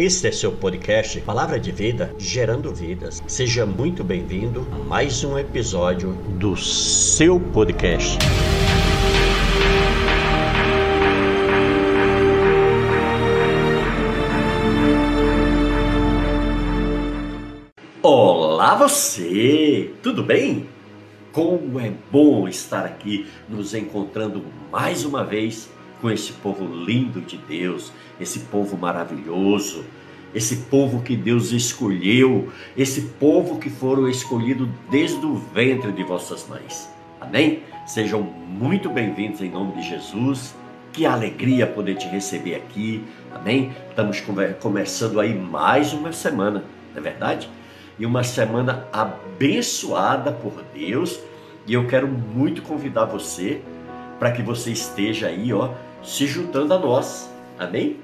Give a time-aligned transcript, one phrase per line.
[0.00, 3.20] Este é seu podcast Palavra de Vida, gerando vidas.
[3.26, 8.16] Seja muito bem-vindo a mais um episódio do seu podcast.
[18.00, 20.68] Olá você, tudo bem?
[21.32, 25.68] Como é bom estar aqui nos encontrando mais uma vez
[26.00, 29.84] com esse povo lindo de Deus, esse povo maravilhoso,
[30.34, 36.46] esse povo que Deus escolheu, esse povo que foram escolhidos desde o ventre de vossas
[36.48, 36.88] mães.
[37.20, 37.62] Amém?
[37.86, 40.54] Sejam muito bem-vindos em nome de Jesus.
[40.92, 43.04] Que alegria poder te receber aqui.
[43.34, 43.72] Amém?
[43.88, 44.22] Estamos
[44.60, 47.48] começando aí mais uma semana, não é verdade?
[47.98, 51.18] E uma semana abençoada por Deus.
[51.66, 53.60] E eu quero muito convidar você
[54.18, 55.70] para que você esteja aí, ó,
[56.02, 57.30] se juntando a nós.
[57.58, 57.96] Amém?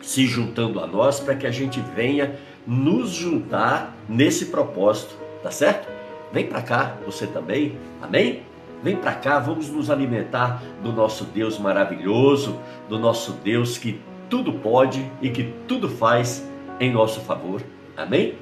[0.00, 5.88] Se juntando a nós para que a gente venha nos juntar nesse propósito, tá certo?
[6.32, 7.78] Vem para cá, você também.
[8.02, 8.42] Amém?
[8.82, 12.58] Vem para cá, vamos nos alimentar do nosso Deus maravilhoso,
[12.88, 16.46] do nosso Deus que tudo pode e que tudo faz
[16.78, 17.62] em nosso favor.
[17.96, 18.34] Amém?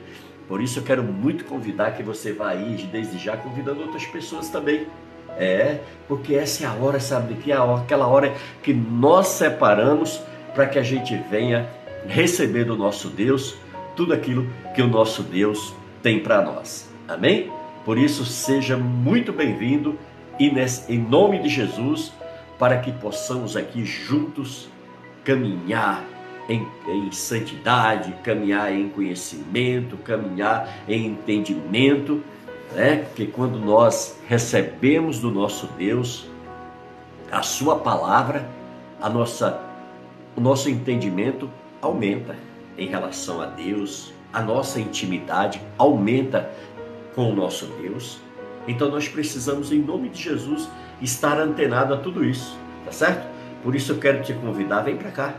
[0.49, 4.49] Por isso eu quero muito convidar que você vá aí desde já convidando outras pessoas
[4.49, 4.87] também
[5.39, 7.51] é, porque essa é a hora, sabe que?
[7.51, 10.21] É aquela hora que nós separamos
[10.55, 11.69] para que a gente venha
[12.07, 13.57] receber do nosso Deus
[13.97, 16.91] tudo aquilo que o nosso Deus tem para nós.
[17.09, 17.51] Amém?
[17.85, 19.99] Por isso, seja muito bem-vindo
[20.39, 20.53] e
[20.89, 22.13] em nome de Jesus,
[22.59, 24.69] para que possamos aqui juntos
[25.23, 26.05] caminhar
[26.49, 32.23] em, em, santidade, caminhar em conhecimento, caminhar em entendimento
[32.75, 33.07] né?
[33.15, 36.27] Que quando nós recebemos do nosso Deus
[37.31, 38.49] a sua palavra,
[39.01, 39.61] a nossa
[40.37, 41.49] o nosso entendimento
[41.81, 42.37] aumenta
[42.77, 46.51] em relação a Deus, a nossa intimidade aumenta
[47.15, 48.19] com o nosso Deus.
[48.67, 50.69] Então nós precisamos em nome de Jesus
[51.01, 53.29] estar antenado a tudo isso, tá certo?
[53.63, 55.35] Por isso eu quero te convidar, vem para cá.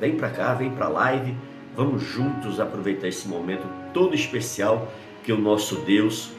[0.00, 1.36] Vem para cá, vem para a live.
[1.76, 4.88] Vamos juntos aproveitar esse momento todo especial
[5.22, 6.30] que o nosso Deus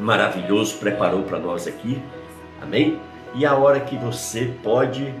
[0.00, 2.02] maravilhoso preparou para nós aqui.
[2.60, 2.98] Amém?
[3.34, 5.14] E a hora que você pode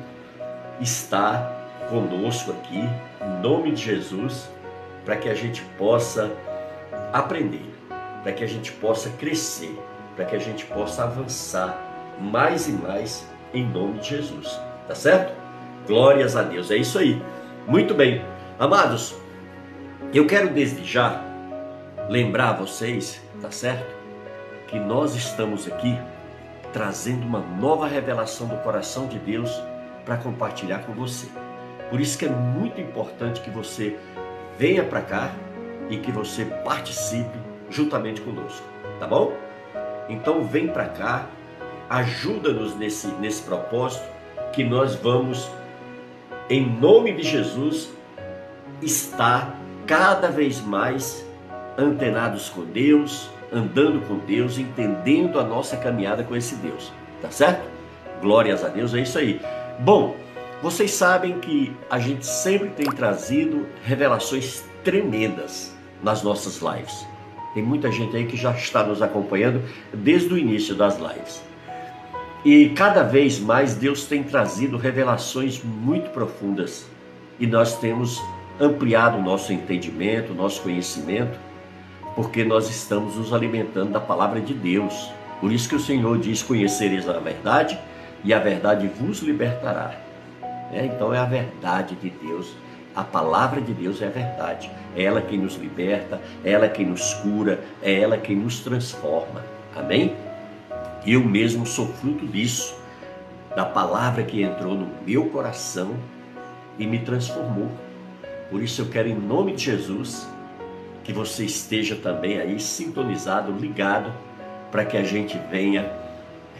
[0.80, 4.50] estar conosco aqui, em nome de Jesus,
[5.04, 6.30] para que a gente possa
[7.12, 7.64] aprender,
[8.22, 9.78] para que a gente possa crescer,
[10.16, 14.58] para que a gente possa avançar mais e mais em nome de Jesus.
[14.88, 15.32] Tá certo?
[15.86, 16.70] Glórias a Deus.
[16.70, 17.22] É isso aí.
[17.66, 18.24] Muito bem.
[18.58, 19.14] Amados,
[20.12, 21.22] eu quero desde já
[22.08, 23.99] lembrar vocês, tá certo?
[24.70, 25.98] Que nós estamos aqui
[26.72, 29.50] trazendo uma nova revelação do coração de Deus
[30.04, 31.26] para compartilhar com você.
[31.90, 33.96] Por isso que é muito importante que você
[34.56, 35.32] venha para cá
[35.90, 37.36] e que você participe
[37.68, 38.64] juntamente conosco,
[39.00, 39.32] tá bom?
[40.08, 41.26] Então vem para cá,
[41.88, 44.04] ajuda-nos nesse, nesse propósito
[44.52, 45.50] que nós vamos,
[46.48, 47.90] em nome de Jesus,
[48.80, 49.56] estar
[49.86, 51.26] cada vez mais
[51.76, 56.92] antenados com Deus, andando com Deus, entendendo a nossa caminhada com esse Deus.
[57.20, 57.68] Tá certo?
[58.20, 59.40] Glórias a Deus, é isso aí.
[59.78, 60.16] Bom,
[60.62, 67.06] vocês sabem que a gente sempre tem trazido revelações tremendas nas nossas lives.
[67.54, 69.62] Tem muita gente aí que já está nos acompanhando
[69.92, 71.42] desde o início das lives.
[72.44, 76.86] E cada vez mais Deus tem trazido revelações muito profundas
[77.38, 78.22] e nós temos
[78.58, 81.38] ampliado o nosso entendimento, o nosso conhecimento
[82.14, 85.10] porque nós estamos nos alimentando da palavra de Deus.
[85.40, 87.78] Por isso que o Senhor diz: Conhecereis a verdade,
[88.24, 89.94] e a verdade vos libertará.
[90.72, 92.54] É, então é a verdade de Deus.
[92.94, 94.70] A palavra de Deus é a verdade.
[94.96, 99.44] É ela quem nos liberta, é ela quem nos cura, é ela quem nos transforma.
[99.76, 100.14] Amém?
[101.06, 102.74] Eu mesmo sou fruto disso,
[103.54, 105.94] da palavra que entrou no meu coração
[106.78, 107.70] e me transformou.
[108.50, 110.28] Por isso eu quero, em nome de Jesus,
[111.04, 114.12] que você esteja também aí sintonizado, ligado,
[114.70, 115.90] para que a gente venha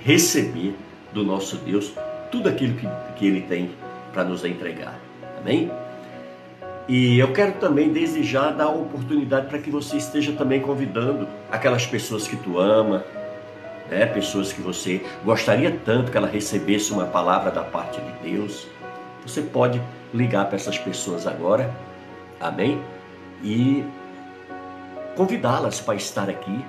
[0.05, 0.75] receber
[1.13, 1.93] do nosso Deus
[2.31, 3.71] tudo aquilo que, que Ele tem
[4.13, 4.99] para nos entregar.
[5.39, 5.71] Amém?
[6.89, 11.29] E eu quero também, desde já, dar a oportunidade para que você esteja também convidando
[11.51, 13.05] aquelas pessoas que tu ama,
[13.89, 14.07] né?
[14.07, 18.67] pessoas que você gostaria tanto que ela recebesse uma palavra da parte de Deus.
[19.25, 19.81] Você pode
[20.13, 21.73] ligar para essas pessoas agora,
[22.41, 22.81] amém?
[23.43, 23.85] E
[25.21, 26.65] convidá-las para estar aqui.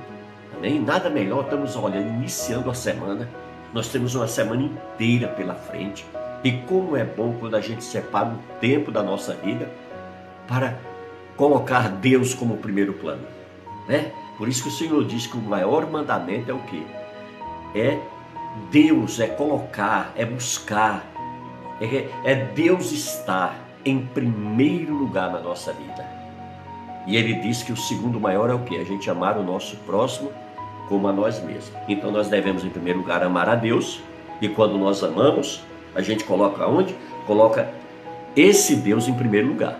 [0.57, 0.77] Amém?
[0.81, 3.30] Nada melhor, estamos olhando, iniciando a semana.
[3.74, 6.06] Nós temos uma semana inteira pela frente.
[6.44, 9.71] E como é bom quando a gente separa um tempo da nossa vida
[10.50, 10.77] para
[11.38, 13.25] colocar Deus como primeiro plano,
[13.88, 14.12] né?
[14.38, 16.83] Por isso que o Senhor diz que o maior mandamento é o quê?
[17.74, 17.98] É
[18.69, 21.06] Deus, é colocar, é buscar,
[21.80, 23.56] é, é Deus estar
[23.86, 26.21] em primeiro lugar na nossa vida.
[27.07, 28.77] E ele diz que o segundo maior é o que?
[28.77, 30.31] A gente amar o nosso próximo
[30.88, 31.71] como a nós mesmos.
[31.88, 34.01] Então nós devemos, em primeiro lugar, amar a Deus.
[34.42, 35.62] E quando nós amamos,
[35.95, 36.95] a gente coloca onde?
[37.25, 37.69] Coloca
[38.36, 39.80] esse Deus em primeiro lugar.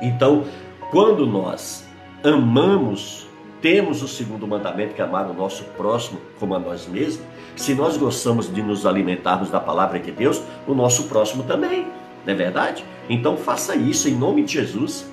[0.00, 0.44] Então,
[0.90, 1.86] quando nós
[2.22, 3.26] amamos,
[3.60, 7.24] temos o segundo mandamento, que é amar o nosso próximo como a nós mesmos.
[7.56, 11.86] Se nós gostamos de nos alimentarmos da palavra de Deus, o nosso próximo também.
[12.26, 12.84] Não é verdade?
[13.08, 15.10] Então faça isso em nome de Jesus,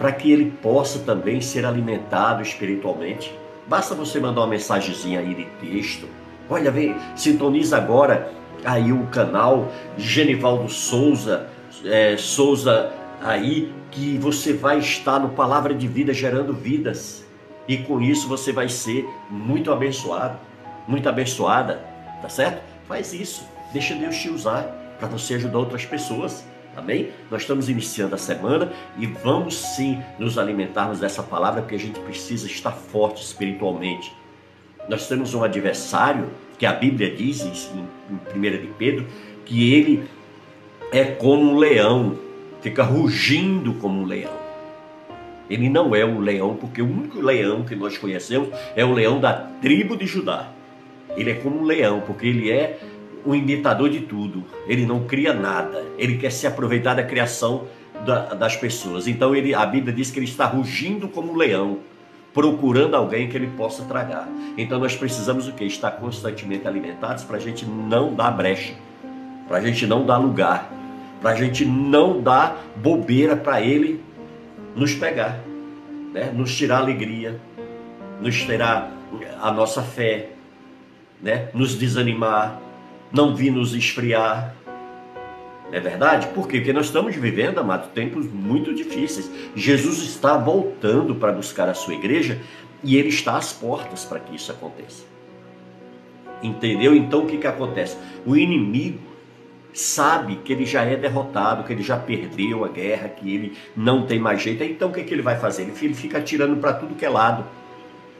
[0.00, 3.38] para que ele possa também ser alimentado espiritualmente.
[3.66, 6.08] Basta você mandar uma mensagenzinha aí de texto.
[6.48, 8.32] Olha, vem, sintoniza agora
[8.64, 11.48] aí o canal Genivaldo Souza,
[11.84, 12.90] é, Souza
[13.22, 17.22] aí, que você vai estar no Palavra de Vida gerando vidas.
[17.68, 20.38] E com isso você vai ser muito abençoado,
[20.88, 21.84] muito abençoada,
[22.22, 22.62] tá certo?
[22.88, 24.62] Faz isso, deixa Deus te usar
[24.98, 26.42] para você ajudar outras pessoas.
[26.76, 27.10] Amém?
[27.30, 31.98] Nós estamos iniciando a semana e vamos sim nos alimentarmos dessa palavra porque a gente
[32.00, 34.12] precisa estar forte espiritualmente.
[34.88, 36.28] Nós temos um adversário
[36.58, 37.86] que a Bíblia diz em
[38.36, 39.06] 1 de Pedro
[39.44, 40.08] que ele
[40.92, 42.18] é como um leão,
[42.60, 44.40] fica rugindo como um leão.
[45.48, 49.18] Ele não é um leão, porque o único leão que nós conhecemos é o leão
[49.20, 50.48] da tribo de Judá.
[51.16, 52.78] Ele é como um leão, porque ele é
[53.24, 54.44] um imitador de tudo.
[54.66, 55.84] Ele não cria nada.
[55.98, 57.66] Ele quer se aproveitar da criação
[58.04, 59.06] da, das pessoas.
[59.06, 61.78] Então ele, a Bíblia diz que ele está rugindo como um leão,
[62.32, 64.28] procurando alguém que ele possa tragar.
[64.56, 65.64] Então nós precisamos o que?
[65.64, 68.74] Estar constantemente alimentados para a gente não dar brecha,
[69.48, 70.70] para a gente não dar lugar,
[71.20, 74.02] para a gente não dar bobeira para ele
[74.74, 75.40] nos pegar,
[76.12, 76.32] né?
[76.34, 77.38] nos tirar alegria,
[78.20, 78.92] nos tirar
[79.40, 80.30] a nossa fé,
[81.20, 81.48] né?
[81.52, 82.60] nos desanimar
[83.12, 84.54] não vi nos esfriar.
[85.68, 86.28] Não é verdade?
[86.28, 86.58] Por quê?
[86.58, 89.30] Porque nós estamos vivendo, amado, tempos muito difíceis.
[89.54, 92.40] Jesus está voltando para buscar a sua igreja
[92.82, 95.04] e ele está às portas para que isso aconteça.
[96.42, 96.94] Entendeu?
[96.94, 97.96] Então o que, que acontece?
[98.26, 98.98] O inimigo
[99.72, 104.06] sabe que ele já é derrotado, que ele já perdeu a guerra, que ele não
[104.06, 104.64] tem mais jeito.
[104.64, 105.62] Então o que, que ele vai fazer?
[105.62, 107.44] Ele fica atirando para tudo que é lado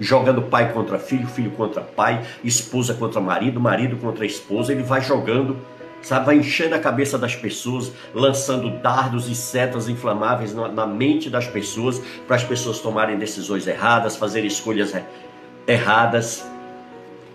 [0.00, 5.02] jogando pai contra filho, filho contra pai, esposa contra marido, marido contra esposa, ele vai
[5.02, 5.58] jogando,
[6.00, 11.28] sabe, vai enchendo a cabeça das pessoas, lançando dardos e setas inflamáveis na, na mente
[11.28, 14.94] das pessoas, para as pessoas tomarem decisões erradas, fazerem escolhas
[15.66, 16.42] erradas,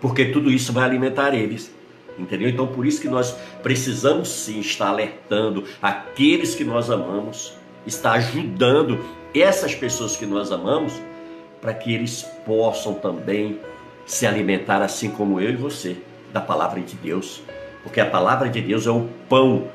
[0.00, 1.74] porque tudo isso vai alimentar eles.
[2.18, 2.48] Entendeu?
[2.48, 7.52] Então por isso que nós precisamos sim estar alertando aqueles que nós amamos,
[7.86, 8.98] estar ajudando
[9.34, 10.94] essas pessoas que nós amamos
[11.60, 13.60] para que eles possam também
[14.04, 15.96] se alimentar assim como eu e você
[16.32, 17.42] da palavra de Deus,
[17.82, 19.68] porque a palavra de Deus é o pão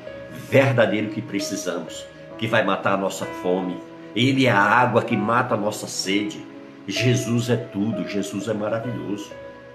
[0.48, 2.04] verdadeiro que precisamos,
[2.38, 3.76] que vai matar a nossa fome.
[4.14, 6.44] Ele é a água que mata a nossa sede.
[6.86, 9.30] Jesus é tudo, Jesus é maravilhoso.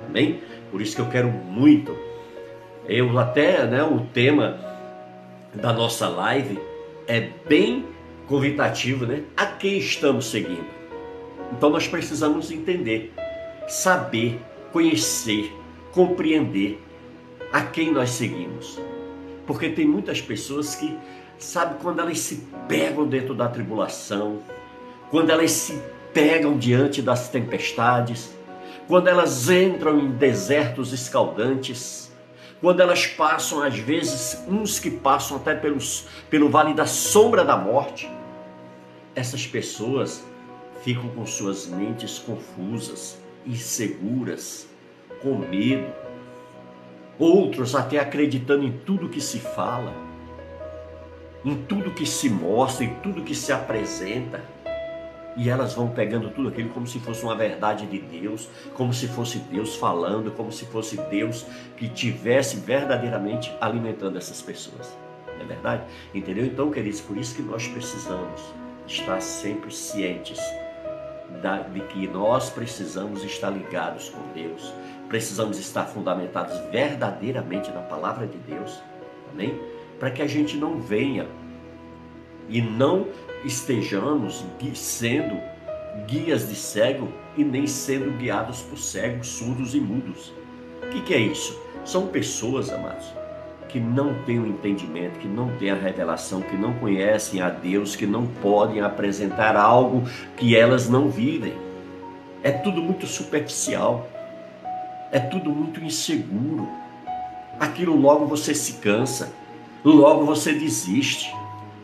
[0.07, 0.41] Amém?
[0.71, 1.97] Por isso que eu quero muito.
[2.87, 4.57] Eu até, né, o tema
[5.53, 6.59] da nossa live
[7.07, 7.85] é bem
[8.27, 9.23] convidativo, né?
[9.35, 10.76] A quem estamos seguindo?
[11.51, 13.13] Então nós precisamos entender,
[13.67, 14.39] saber,
[14.71, 15.51] conhecer,
[15.91, 16.83] compreender
[17.51, 18.79] a quem nós seguimos.
[19.45, 20.97] Porque tem muitas pessoas que,
[21.37, 24.39] sabe, quando elas se pegam dentro da tribulação,
[25.09, 25.81] quando elas se
[26.13, 28.35] pegam diante das tempestades,
[28.87, 32.11] quando elas entram em desertos escaldantes,
[32.59, 37.55] quando elas passam, às vezes, uns que passam até pelos, pelo vale da sombra da
[37.55, 38.09] morte,
[39.15, 40.23] essas pessoas
[40.87, 44.69] ficam com suas mentes confusas, inseguras,
[45.21, 45.85] com medo.
[47.19, 49.93] Outros até acreditando em tudo que se fala,
[51.43, 54.41] em tudo que se mostra, em tudo que se apresenta.
[55.35, 59.09] E elas vão pegando tudo aquilo como se fosse uma verdade de Deus, como se
[59.09, 64.97] fosse Deus falando, como se fosse Deus que tivesse verdadeiramente alimentando essas pessoas.
[65.35, 65.83] Não é verdade?
[66.13, 66.45] Entendeu?
[66.45, 68.41] Então, queridos, por isso que nós precisamos
[68.87, 70.39] estar sempre cientes
[71.73, 74.73] de que nós precisamos estar ligados com Deus,
[75.07, 78.79] precisamos estar fundamentados verdadeiramente na palavra de Deus,
[79.31, 79.59] amém?
[79.99, 81.27] Para que a gente não venha
[82.49, 83.07] e não
[83.43, 84.43] estejamos
[84.73, 85.39] sendo
[86.07, 90.33] guias de cego e nem sendo guiados por cegos, surdos e mudos.
[90.83, 91.59] O que, é isso?
[91.83, 93.05] São pessoas, amados,
[93.67, 97.95] que não têm o entendimento, que não têm a revelação, que não conhecem a Deus,
[97.95, 100.03] que não podem apresentar algo
[100.35, 101.53] que elas não vivem.
[102.43, 104.07] É tudo muito superficial,
[105.11, 106.67] é tudo muito inseguro.
[107.59, 109.33] Aquilo logo você se cansa,
[109.83, 111.33] logo você desiste.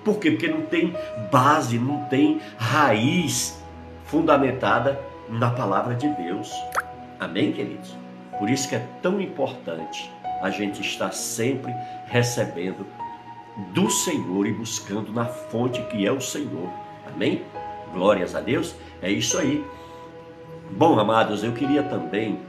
[0.05, 0.31] Por quê?
[0.31, 0.93] Porque não tem
[1.31, 3.61] base, não tem raiz
[4.05, 4.99] fundamentada
[5.29, 6.51] na palavra de Deus.
[7.19, 7.95] Amém, queridos?
[8.37, 10.12] Por isso que é tão importante
[10.43, 11.73] a gente estar sempre
[12.05, 12.85] recebendo
[13.73, 16.69] do Senhor e buscando na fonte que é o Senhor.
[17.07, 17.45] Amém?
[17.93, 18.75] Glórias a Deus.
[19.01, 19.65] É isso aí.
[20.71, 22.41] Bom, amados, eu queria também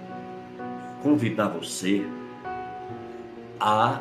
[1.04, 2.04] convidar você
[3.60, 4.00] a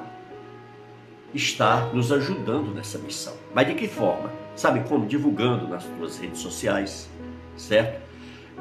[1.32, 3.36] estar nos ajudando nessa missão.
[3.54, 4.32] Mas de que forma?
[4.56, 5.06] Sabe como?
[5.06, 7.08] Divulgando nas suas redes sociais,
[7.56, 8.02] certo?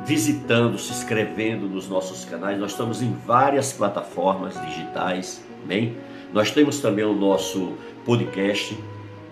[0.05, 2.59] Visitando, se inscrevendo nos nossos canais.
[2.59, 5.97] Nós estamos em várias plataformas digitais, amém?
[6.33, 8.77] Nós temos também o nosso podcast,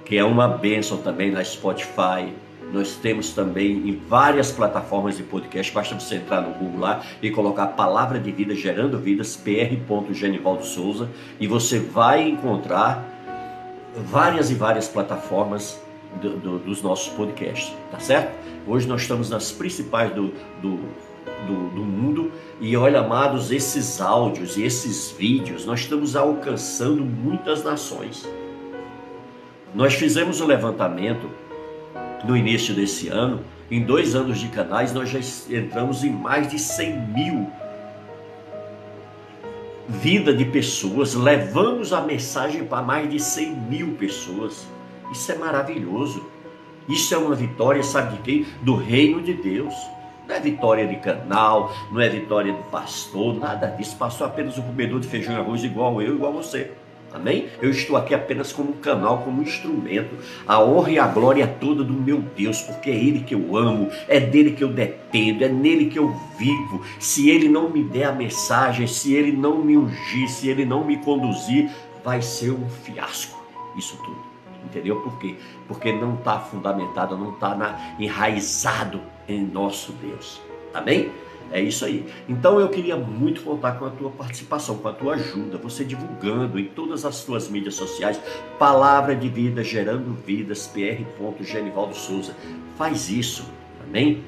[0.05, 2.33] que é uma bênção também na Spotify,
[2.73, 5.73] nós temos também em várias plataformas de podcast.
[5.73, 9.77] Basta você entrar no Google lá e colocar Palavra de Vida Gerando Vidas, pr.
[10.13, 11.09] Genivaldo Souza,
[11.41, 13.05] e você vai encontrar
[13.97, 15.81] várias e várias plataformas
[16.21, 18.35] do, do, dos nossos podcasts, tá certo?
[18.67, 20.77] Hoje nós estamos nas principais do, do,
[21.47, 27.65] do, do mundo e olha, amados, esses áudios e esses vídeos, nós estamos alcançando muitas
[27.65, 28.29] nações.
[29.75, 31.31] Nós fizemos um levantamento
[32.25, 33.41] no início desse ano,
[33.71, 35.21] em dois anos de canais, nós já
[35.57, 37.51] entramos em mais de 100 mil
[39.91, 44.67] vida de pessoas, levamos a mensagem para mais de 100 mil pessoas.
[45.11, 46.25] Isso é maravilhoso.
[46.89, 48.47] Isso é uma vitória, sabe de quem?
[48.63, 49.75] Do reino de Deus.
[50.27, 53.97] Não é vitória de canal, não é vitória do pastor, nada disso.
[53.97, 56.71] Passou apenas um comedor de feijão e arroz igual eu, igual você.
[57.13, 57.49] Amém?
[57.61, 60.17] Eu estou aqui apenas como um canal, como um instrumento.
[60.47, 63.91] A honra e a glória toda do meu Deus, porque é Ele que eu amo,
[64.07, 66.81] é dele que eu dependo, é nele que eu vivo.
[67.01, 70.85] Se Ele não me der a mensagem, se Ele não me ungir, se Ele não
[70.85, 71.69] me conduzir,
[72.05, 73.41] vai ser um fiasco.
[73.77, 74.30] Isso tudo.
[74.65, 75.01] Entendeu?
[75.01, 75.37] Por quê?
[75.67, 80.41] Porque não está fundamentado, não está enraizado em nosso Deus.
[80.75, 81.11] Amém?
[81.53, 82.07] É isso aí.
[82.29, 86.59] Então eu queria muito contar com a tua participação, com a tua ajuda, você divulgando
[86.59, 88.21] em todas as tuas mídias sociais,
[88.59, 91.03] Palavra de Vida, Gerando Vidas, PR.
[91.41, 92.37] Genivaldo Souza.
[92.77, 93.45] Faz isso,
[93.85, 94.23] amém?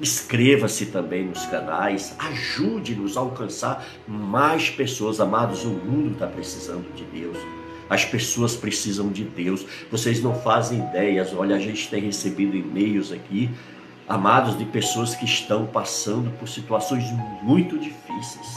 [0.00, 5.64] Inscreva-se também nos canais, ajude-nos a alcançar mais pessoas, amados.
[5.64, 7.57] O mundo está precisando de Deus.
[7.88, 9.64] As pessoas precisam de Deus.
[9.90, 11.32] Vocês não fazem ideias.
[11.34, 13.50] Olha, a gente tem recebido e-mails aqui
[14.08, 17.04] amados, de pessoas que estão passando por situações
[17.42, 18.56] muito difíceis,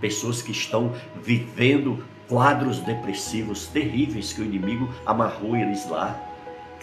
[0.00, 0.92] pessoas que estão
[1.22, 6.20] vivendo quadros depressivos terríveis que o inimigo amarrou eles lá,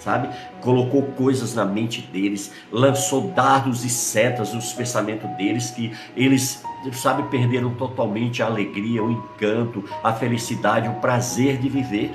[0.04, 0.30] sabe?
[0.62, 7.24] Colocou coisas na mente deles, lançou dardos e setas nos pensamentos deles que eles, sabe,
[7.30, 12.14] perderam totalmente a alegria, o encanto, a felicidade, o prazer de viver.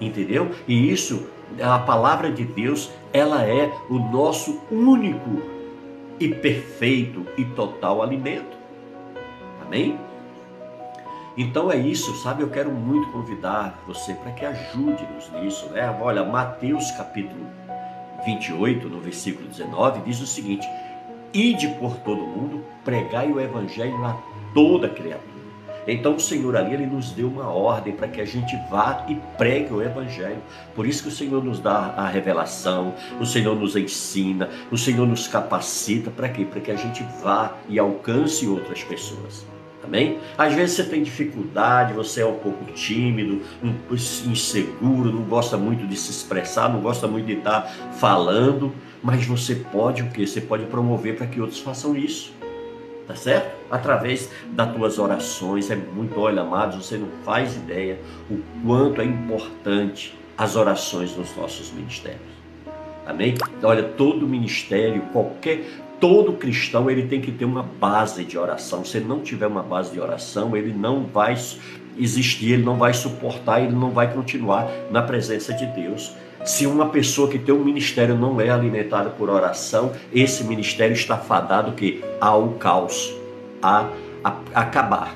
[0.00, 0.50] Entendeu?
[0.66, 1.28] E isso
[1.60, 5.42] a palavra de Deus, ela é o nosso único
[6.18, 8.56] e perfeito e total alimento.
[9.64, 9.98] Amém?
[11.36, 12.42] Então é isso, sabe?
[12.42, 15.96] Eu quero muito convidar você para que ajude-nos nisso, né?
[16.00, 17.46] Olha, Mateus capítulo
[18.26, 20.68] 28, no versículo 19, diz o seguinte:
[21.32, 24.20] Ide por todo mundo, pregai o evangelho a
[24.52, 25.32] toda criatura.
[25.88, 29.16] Então o Senhor ali ele nos deu uma ordem para que a gente vá e
[29.36, 30.40] pregue o evangelho.
[30.74, 35.08] Por isso que o Senhor nos dá a revelação, o Senhor nos ensina, o Senhor
[35.08, 36.44] nos capacita para quê?
[36.44, 39.51] Para que a gente vá e alcance outras pessoas.
[39.84, 40.18] Amém?
[40.38, 43.74] Às vezes você tem dificuldade, você é um pouco tímido, um,
[44.30, 47.62] inseguro, não gosta muito de se expressar, não gosta muito de estar
[47.98, 48.72] falando,
[49.02, 50.24] mas você pode o quê?
[50.26, 52.32] Você pode promover para que outros façam isso
[53.06, 53.52] tá certo?
[53.70, 57.98] Através das tuas orações, é muito, olha, amados, você não faz ideia
[58.30, 62.20] o quanto é importante as orações nos nossos ministérios.
[63.06, 63.34] Amém?
[63.62, 65.64] Olha, todo ministério, qualquer,
[66.02, 68.84] todo cristão, ele tem que ter uma base de oração.
[68.84, 71.36] Se ele não tiver uma base de oração, ele não vai
[71.96, 76.12] existir, ele não vai suportar, ele não vai continuar na presença de Deus.
[76.44, 81.16] Se uma pessoa que tem um ministério não é alimentada por oração, esse ministério está
[81.16, 83.14] fadado que ao caos,
[83.62, 83.88] a,
[84.24, 85.14] a, a acabar.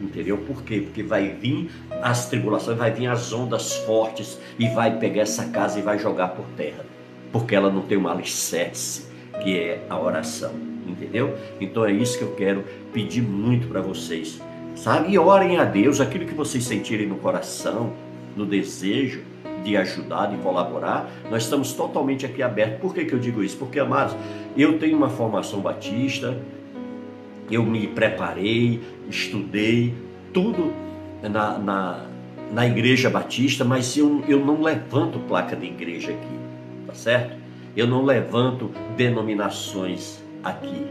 [0.00, 0.38] Entendeu?
[0.38, 0.82] Por quê?
[0.82, 1.68] Porque vai vir
[2.00, 6.28] as tribulações, vai vir as ondas fortes e vai pegar essa casa e vai jogar
[6.28, 6.86] por terra.
[7.32, 9.07] Porque ela não tem um alicerce,
[9.42, 10.52] que é a oração.
[10.86, 11.36] Entendeu?
[11.60, 14.40] Então é isso que eu quero pedir muito para vocês
[14.78, 15.12] sabe?
[15.12, 17.92] E orem a Deus aquilo que vocês sentirem no coração,
[18.36, 19.22] no desejo
[19.64, 21.10] de ajudar, de colaborar.
[21.30, 22.80] Nós estamos totalmente aqui abertos.
[22.80, 23.56] Por que, que eu digo isso?
[23.56, 24.16] Porque, amados,
[24.56, 26.38] eu tenho uma formação batista,
[27.50, 28.80] eu me preparei,
[29.10, 29.94] estudei,
[30.32, 30.72] tudo
[31.22, 32.06] na, na,
[32.52, 36.38] na igreja batista, mas eu, eu não levanto placa de igreja aqui,
[36.86, 37.37] tá certo?
[37.78, 40.84] Eu não levanto denominações aqui.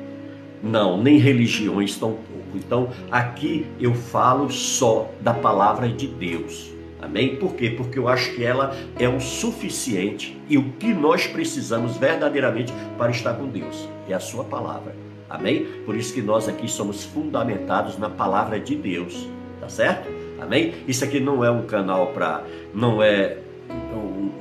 [0.64, 2.56] Não, nem religiões tampouco.
[2.56, 6.72] Então, aqui eu falo só da palavra de Deus.
[7.02, 7.36] Amém?
[7.36, 7.72] Por quê?
[7.72, 13.12] Porque eu acho que ela é o suficiente e o que nós precisamos verdadeiramente para
[13.12, 13.86] estar com Deus.
[14.08, 14.96] É a sua palavra.
[15.30, 15.66] Amém?
[15.86, 19.28] Por isso que nós aqui somos fundamentados na palavra de Deus.
[19.60, 20.08] Tá certo?
[20.42, 20.74] Amém?
[20.88, 22.46] Isso aqui não é um canal para.
[22.74, 23.40] Não é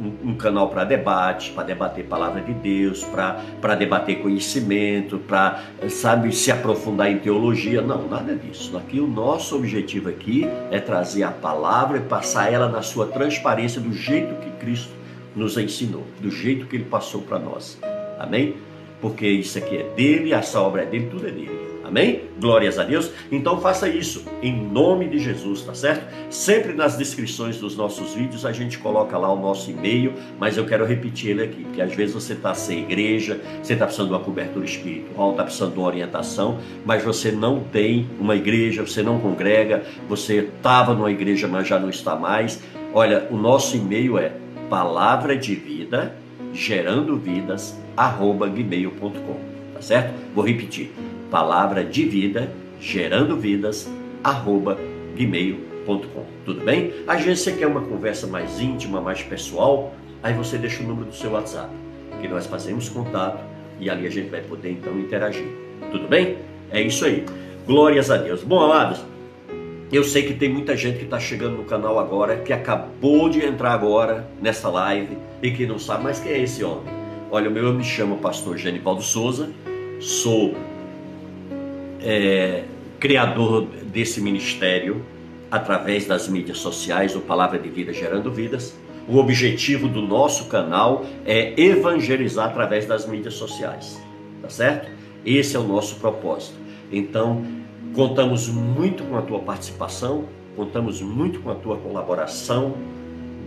[0.00, 6.34] um, um canal para debate, para debater palavra de Deus, para debater conhecimento, para, sabe,
[6.34, 7.80] se aprofundar em teologia.
[7.82, 8.76] Não, nada disso.
[8.76, 13.80] Aqui o nosso objetivo aqui é trazer a palavra e passar ela na sua transparência
[13.80, 14.92] do jeito que Cristo
[15.34, 17.78] nos ensinou, do jeito que ele passou para nós.
[18.18, 18.56] Amém?
[19.00, 21.65] Porque isso aqui é dele, essa obra é dele, tudo é dele.
[21.86, 22.22] Amém?
[22.40, 23.12] Glórias a Deus.
[23.30, 26.04] Então faça isso em nome de Jesus, tá certo?
[26.28, 30.66] Sempre nas descrições dos nossos vídeos a gente coloca lá o nosso e-mail, mas eu
[30.66, 34.14] quero repetir ele aqui, porque às vezes você está sem igreja, você está precisando de
[34.14, 39.02] uma cobertura espiritual, está precisando de uma orientação, mas você não tem uma igreja, você
[39.02, 42.60] não congrega, você estava numa igreja, mas já não está mais.
[42.92, 44.32] Olha, o nosso e-mail é
[44.68, 46.16] palavra de vida
[46.52, 49.40] gerando vidas arroba gmail.com,
[49.74, 50.12] tá certo?
[50.34, 50.92] Vou repetir
[51.30, 53.90] palavra de vida, gerando vidas,
[54.22, 54.78] arroba
[55.16, 56.24] gmail.com.
[56.44, 56.92] Tudo bem?
[57.06, 61.06] Às vezes você quer uma conversa mais íntima, mais pessoal, aí você deixa o número
[61.06, 61.70] do seu WhatsApp,
[62.20, 63.42] que nós fazemos contato
[63.80, 65.46] e ali a gente vai poder então interagir.
[65.90, 66.38] Tudo bem?
[66.70, 67.24] É isso aí.
[67.66, 68.42] Glórias a Deus.
[68.42, 69.04] Bom, amados,
[69.92, 73.44] eu sei que tem muita gente que está chegando no canal agora, que acabou de
[73.44, 76.94] entrar agora nessa live e que não sabe mais quem é esse homem.
[77.30, 79.50] Olha, o meu eu me chamo Pastor Genivaldo Souza,
[80.00, 80.54] sou
[82.06, 82.62] é,
[83.00, 85.04] criador desse ministério
[85.50, 88.76] através das mídias sociais, o Palavra de Vida Gerando Vidas.
[89.08, 94.00] O objetivo do nosso canal é evangelizar através das mídias sociais,
[94.40, 94.90] tá certo?
[95.24, 96.56] Esse é o nosso propósito.
[96.90, 97.44] Então,
[97.92, 100.24] contamos muito com a tua participação,
[100.56, 102.74] contamos muito com a tua colaboração,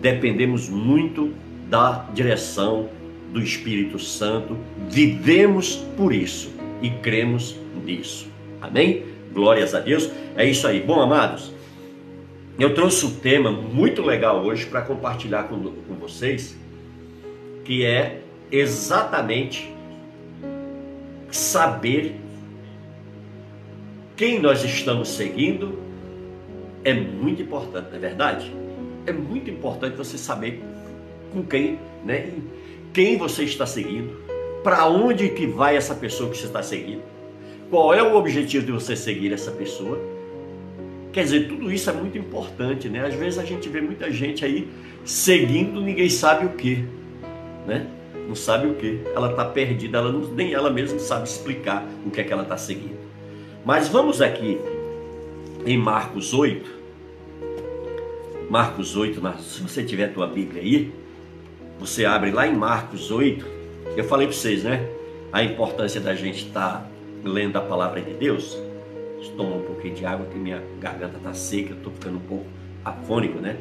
[0.02, 1.34] dependemos muito
[1.70, 2.90] da direção
[3.32, 4.58] do Espírito Santo,
[4.90, 8.29] vivemos por isso e cremos nisso.
[8.62, 9.06] Amém?
[9.34, 10.10] Glórias a Deus.
[10.36, 10.82] É isso aí.
[10.82, 11.52] Bom, amados,
[12.60, 16.58] eu trouxe um tema muito legal hoje para compartilhar com, com vocês,
[17.64, 19.74] que é exatamente
[21.32, 22.16] saber
[24.16, 25.80] quem nós estamos seguindo
[26.84, 28.54] é muito importante, não é verdade?
[29.06, 30.62] É muito importante você saber
[31.32, 32.30] com quem, né?
[32.94, 34.22] Quem você está seguindo,
[34.64, 37.04] para onde que vai essa pessoa que você está seguindo.
[37.70, 40.00] Qual é o objetivo de você seguir essa pessoa?
[41.14, 43.06] Quer dizer, tudo isso é muito importante, né?
[43.06, 44.68] Às vezes a gente vê muita gente aí
[45.06, 46.84] seguindo, ninguém sabe o que,
[47.68, 47.88] né?
[48.28, 49.02] Não sabe o que.
[49.16, 52.44] Ela está perdida, ela não, nem ela mesma sabe explicar o que é que ela
[52.44, 52.98] está seguindo.
[53.64, 54.60] Mas vamos aqui
[55.66, 56.80] em Marcos 8.
[58.50, 60.92] Marcos 8, se você tiver a tua Bíblia aí,
[61.80, 63.46] você abre lá em Marcos 8.
[63.96, 64.88] Eu falei para vocês, né?
[65.32, 66.89] A importância da gente estar tá
[67.24, 68.58] lendo a palavra de Deus,
[69.40, 72.46] toma um pouquinho de água que minha garganta está seca, eu estou ficando um pouco
[72.84, 73.58] afônico, né?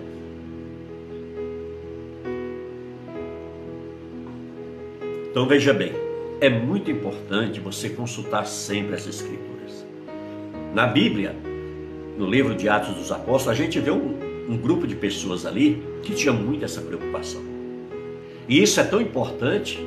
[5.31, 5.93] Então veja bem,
[6.41, 9.87] é muito importante você consultar sempre as escrituras.
[10.75, 11.37] Na Bíblia,
[12.17, 14.19] no livro de Atos dos Apóstolos, a gente vê um,
[14.49, 17.43] um grupo de pessoas ali que tinha muito essa preocupação.
[18.49, 19.79] E isso é tão importante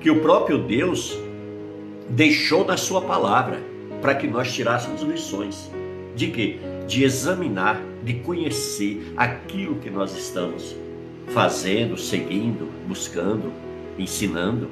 [0.00, 1.18] que o próprio Deus
[2.08, 3.60] deixou na sua palavra
[4.00, 5.70] para que nós tirássemos lições.
[6.14, 6.58] De quê?
[6.86, 10.74] De examinar, de conhecer aquilo que nós estamos
[11.28, 13.52] fazendo, seguindo, buscando,
[13.98, 14.70] ensinando,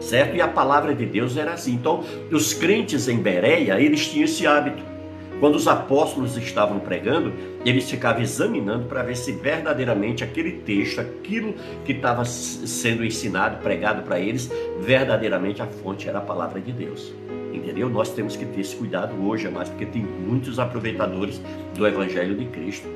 [0.00, 0.36] certo?
[0.36, 1.72] E a palavra de Deus era assim.
[1.72, 4.93] Então, os crentes em Bereia, eles tinham esse hábito
[5.40, 7.32] quando os apóstolos estavam pregando,
[7.64, 14.02] eles ficavam examinando para ver se verdadeiramente aquele texto, aquilo que estava sendo ensinado, pregado
[14.02, 17.12] para eles, verdadeiramente a fonte era a palavra de Deus.
[17.52, 17.88] Entendeu?
[17.88, 21.40] Nós temos que ter esse cuidado hoje, mais porque tem muitos aproveitadores
[21.74, 22.88] do Evangelho de Cristo.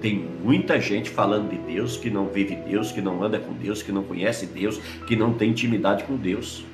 [0.00, 3.82] Tem muita gente falando de Deus que não vive Deus, que não anda com Deus,
[3.82, 6.64] que não conhece Deus, que não tem intimidade com Deus.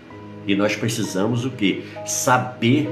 [0.46, 1.84] E nós precisamos o que?
[2.04, 2.88] Saber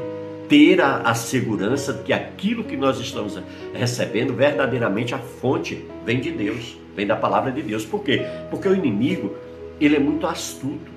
[0.48, 3.38] ter a, a, segurança de que aquilo que nós estamos
[3.74, 7.84] recebendo, verdadeiramente a fonte vem de Deus, vem da palavra de Deus.
[7.84, 8.24] Por quê?
[8.50, 9.36] Porque o inimigo,
[9.80, 10.90] ele é muito astuto,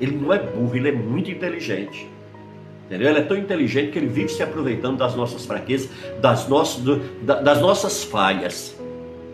[0.00, 2.08] ele não é burro, ele é muito inteligente.
[2.86, 3.08] Entendeu?
[3.08, 5.90] Ele é tão inteligente que ele vive se aproveitando das nossas fraquezas,
[6.20, 6.82] das nossas,
[7.22, 8.76] das nossas falhas,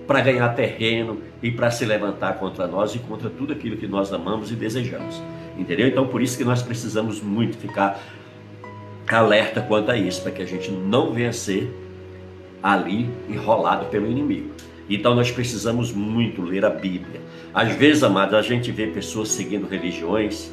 [0.07, 4.13] para ganhar terreno e para se levantar contra nós e contra tudo aquilo que nós
[4.13, 5.23] amamos e desejamos.
[5.59, 5.87] Entendeu?
[5.87, 8.01] Então, por isso que nós precisamos muito ficar
[9.09, 11.71] alerta quanto a isso, para que a gente não venha ser
[12.63, 14.51] ali enrolado pelo inimigo.
[14.89, 17.21] Então, nós precisamos muito ler a Bíblia.
[17.53, 20.51] Às vezes, amados, a gente vê pessoas seguindo religiões,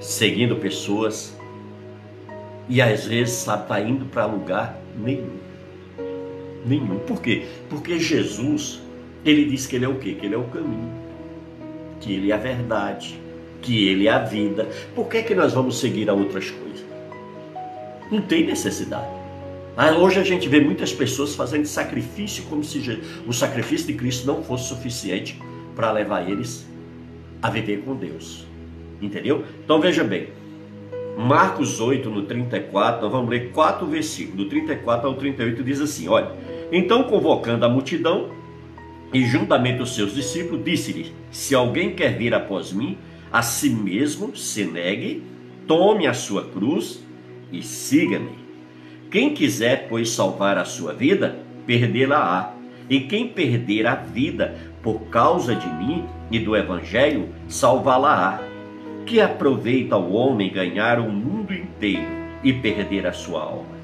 [0.00, 1.36] seguindo pessoas
[2.68, 5.38] e às vezes, sabe, está indo para lugar nenhum.
[6.66, 6.98] Nenhum.
[6.98, 7.46] Por quê?
[7.68, 8.80] Porque Jesus,
[9.24, 10.14] ele diz que ele é o quê?
[10.14, 10.92] Que ele é o caminho,
[12.00, 13.18] que ele é a verdade,
[13.62, 14.68] que ele é a vida.
[14.94, 16.84] Por que, que nós vamos seguir a outras coisas?
[18.10, 19.18] Não tem necessidade.
[20.00, 24.42] Hoje a gente vê muitas pessoas fazendo sacrifício como se o sacrifício de Cristo não
[24.42, 25.40] fosse suficiente
[25.76, 26.66] para levar eles
[27.40, 28.44] a viver com Deus.
[29.00, 29.44] Entendeu?
[29.64, 30.30] Então veja bem,
[31.16, 36.08] Marcos 8, no 34, nós vamos ler quatro versículos, do 34 ao 38, diz assim:
[36.08, 36.32] Olha,
[36.72, 38.30] então convocando a multidão
[39.12, 42.98] e juntamente os seus discípulos, disse-lhe: Se alguém quer vir após mim,
[43.32, 45.22] a si mesmo se negue,
[45.66, 47.06] tome a sua cruz
[47.52, 48.38] e siga-me.
[49.10, 52.54] Quem quiser, pois, salvar a sua vida, perdê-la-á.
[52.90, 58.40] E quem perder a vida por causa de mim e do evangelho, salvá-la-á
[59.04, 62.08] que aproveita o homem ganhar o mundo inteiro
[62.44, 63.78] e perder a sua alma?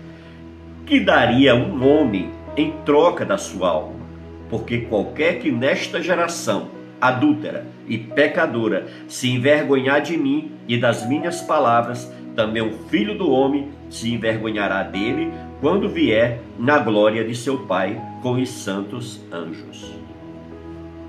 [0.86, 4.04] Que daria um homem em troca da sua alma?
[4.50, 6.68] Porque qualquer que nesta geração
[7.00, 13.30] adúltera e pecadora se envergonhar de mim e das minhas palavras, também o filho do
[13.30, 19.94] homem se envergonhará dele quando vier na glória de seu Pai com os santos anjos.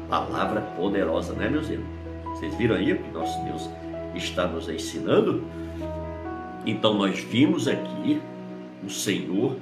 [0.10, 1.96] Palavra poderosa, né, meus irmãos?
[2.36, 3.70] Vocês viram aí o que nosso Deus
[4.14, 5.44] está nos ensinando.
[6.66, 8.22] Então nós vimos aqui
[8.84, 9.58] o Senhor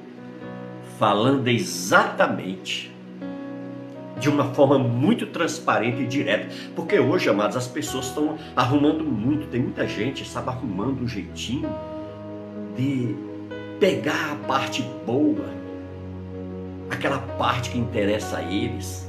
[0.97, 2.93] falando exatamente
[4.19, 6.47] de uma forma muito transparente e direta.
[6.76, 11.69] Porque hoje, amados, as pessoas estão arrumando muito, tem muita gente, sabe, arrumando um jeitinho
[12.76, 13.15] de
[13.80, 15.45] pegar a parte boa,
[16.89, 19.08] aquela parte que interessa a eles,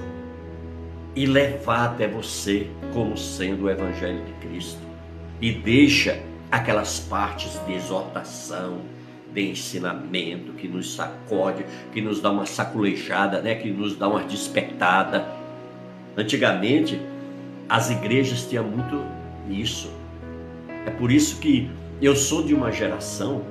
[1.14, 4.82] e levar até você como sendo o Evangelho de Cristo
[5.40, 8.78] e deixa aquelas partes de exortação,
[9.35, 14.23] de ensinamento que nos sacode, que nos dá uma saculejada, né, que nos dá uma
[14.23, 15.27] despertada.
[16.16, 17.01] Antigamente,
[17.68, 19.05] as igrejas tinham muito
[19.51, 19.90] isso.
[20.87, 21.68] É por isso que
[22.01, 23.42] eu sou de uma geração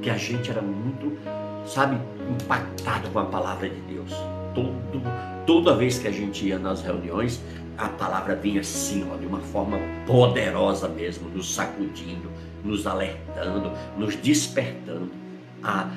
[0.00, 1.18] que a gente era muito,
[1.66, 1.98] sabe,
[2.30, 4.12] impactado com a palavra de Deus.
[4.54, 5.02] Todo,
[5.44, 7.42] toda vez que a gente ia nas reuniões,
[7.76, 12.30] a palavra vinha assim, ó, de uma forma poderosa mesmo, nos sacudindo,
[12.64, 15.10] nos alertando, nos despertando
[15.62, 15.88] a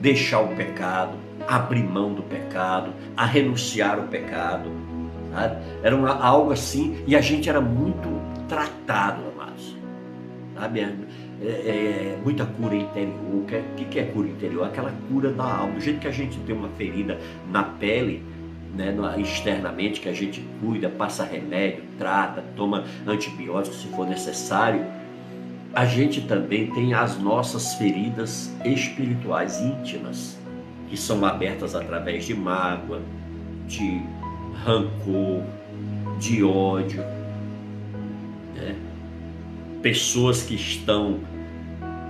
[0.00, 4.70] deixar o pecado, abrir mão do pecado, a renunciar o pecado.
[5.32, 5.56] Sabe?
[5.82, 8.08] Era uma, algo assim, e a gente era muito
[8.48, 9.76] tratado, amados.
[10.54, 10.80] Sabe?
[10.80, 10.88] É,
[11.42, 13.14] é, é, muita cura interior.
[13.14, 13.46] O
[13.76, 14.64] que, que é cura interior?
[14.64, 15.74] Aquela cura da alma.
[15.74, 17.18] Do jeito que a gente tem uma ferida
[17.50, 18.22] na pele,
[18.74, 24.84] né, externamente, que a gente cuida, passa remédio, trata, toma antibiótico se for necessário,
[25.76, 30.38] a gente também tem as nossas feridas espirituais íntimas,
[30.88, 33.02] que são abertas através de mágoa,
[33.66, 34.00] de
[34.64, 35.42] rancor,
[36.18, 37.02] de ódio.
[38.54, 38.74] Né?
[39.82, 41.20] Pessoas que estão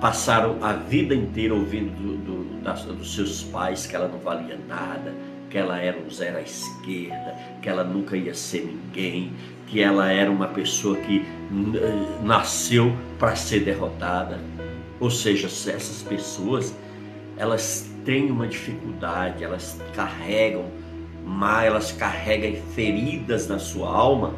[0.00, 5.12] passaram a vida inteira ouvindo do, do, dos seus pais que ela não valia nada,
[5.50, 9.32] que ela era um zero à esquerda, que ela nunca ia ser ninguém,
[9.66, 11.24] que ela era uma pessoa que
[12.22, 14.38] nasceu para ser derrotada.
[14.98, 16.74] Ou seja, essas pessoas,
[17.36, 20.64] elas têm uma dificuldade, elas carregam
[21.26, 24.32] mas elas carregam feridas na sua alma,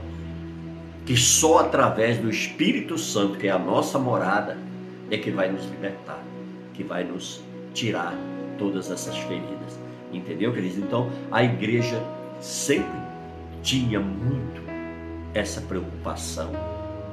[1.04, 4.56] que só através do Espírito Santo, que é a nossa morada,
[5.10, 6.22] é que vai nos libertar,
[6.72, 7.42] que vai nos
[7.74, 8.14] tirar
[8.58, 9.78] todas essas feridas.
[10.10, 10.78] Entendeu, queridos?
[10.78, 12.02] Então, a igreja
[12.40, 12.98] sempre
[13.62, 14.62] tinha muito
[15.34, 16.52] essa preocupação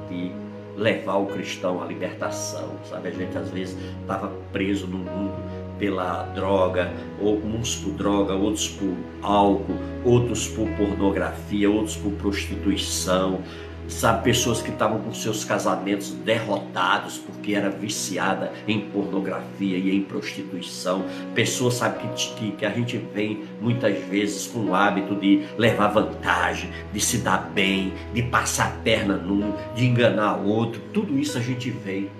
[0.08, 0.32] de
[0.76, 3.08] levar o cristão à libertação, sabe?
[3.08, 5.36] A gente às vezes estava preso no mundo
[5.78, 13.40] pela droga, ou uns por droga, outros por álcool, outros por pornografia, outros por prostituição,
[13.88, 20.02] sabe, pessoas que estavam com seus casamentos derrotados porque era viciada em pornografia e em
[20.02, 21.98] prostituição, pessoas, sabe,
[22.36, 27.18] que, que, a gente vem muitas vezes com o hábito de levar vantagem, de se
[27.18, 32.10] dar bem, de passar a perna num, de enganar outro, tudo isso a gente vem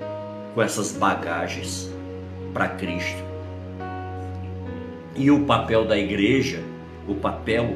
[0.54, 1.90] com essas bagagens
[2.52, 3.24] para Cristo.
[5.14, 6.62] E o papel da igreja,
[7.08, 7.74] o papel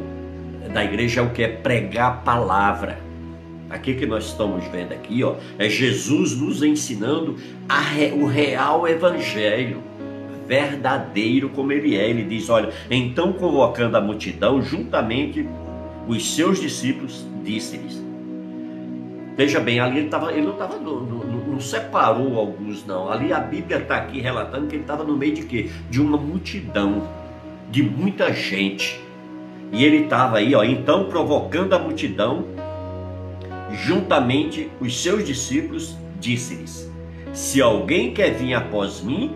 [0.73, 3.10] da igreja é o que é pregar a palavra
[3.71, 7.37] Aqui que nós estamos vendo aqui, ó, é Jesus nos ensinando
[7.95, 9.81] re, o real evangelho,
[10.47, 12.11] verdadeiro como ele é.
[12.11, 15.49] Ele diz: olha, então convocando a multidão, juntamente
[16.09, 18.03] os seus discípulos, disse-lhes.
[19.37, 23.11] Veja bem, ali ele, tava, ele não estava, não, separou alguns, não.
[23.11, 25.71] Ali a Bíblia está aqui relatando que ele estava no meio de quê?
[25.89, 27.09] De uma multidão,
[27.71, 29.01] de muita gente.
[29.73, 32.45] E ele estava aí, ó, então provocando a multidão,
[33.73, 36.91] juntamente os seus discípulos, disse-lhes:
[37.33, 39.35] Se alguém quer vir após mim,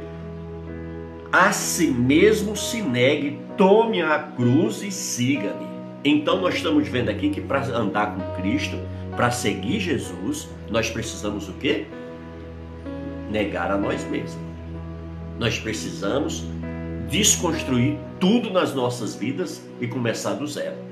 [1.32, 5.66] a si mesmo se negue, tome a cruz e siga-me.
[6.04, 8.78] Então nós estamos vendo aqui que para andar com Cristo,
[9.16, 11.86] para seguir Jesus, nós precisamos o quê?
[13.30, 14.38] Negar a nós mesmos.
[15.38, 16.44] Nós precisamos
[17.08, 20.83] desconstruir tudo nas nossas vidas e começar do zero.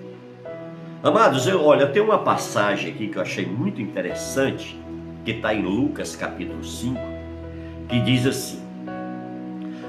[1.03, 4.81] Amados, eu, olha, tem uma passagem aqui que eu achei muito interessante,
[5.25, 6.97] que está em Lucas capítulo 5,
[7.89, 8.63] que diz assim: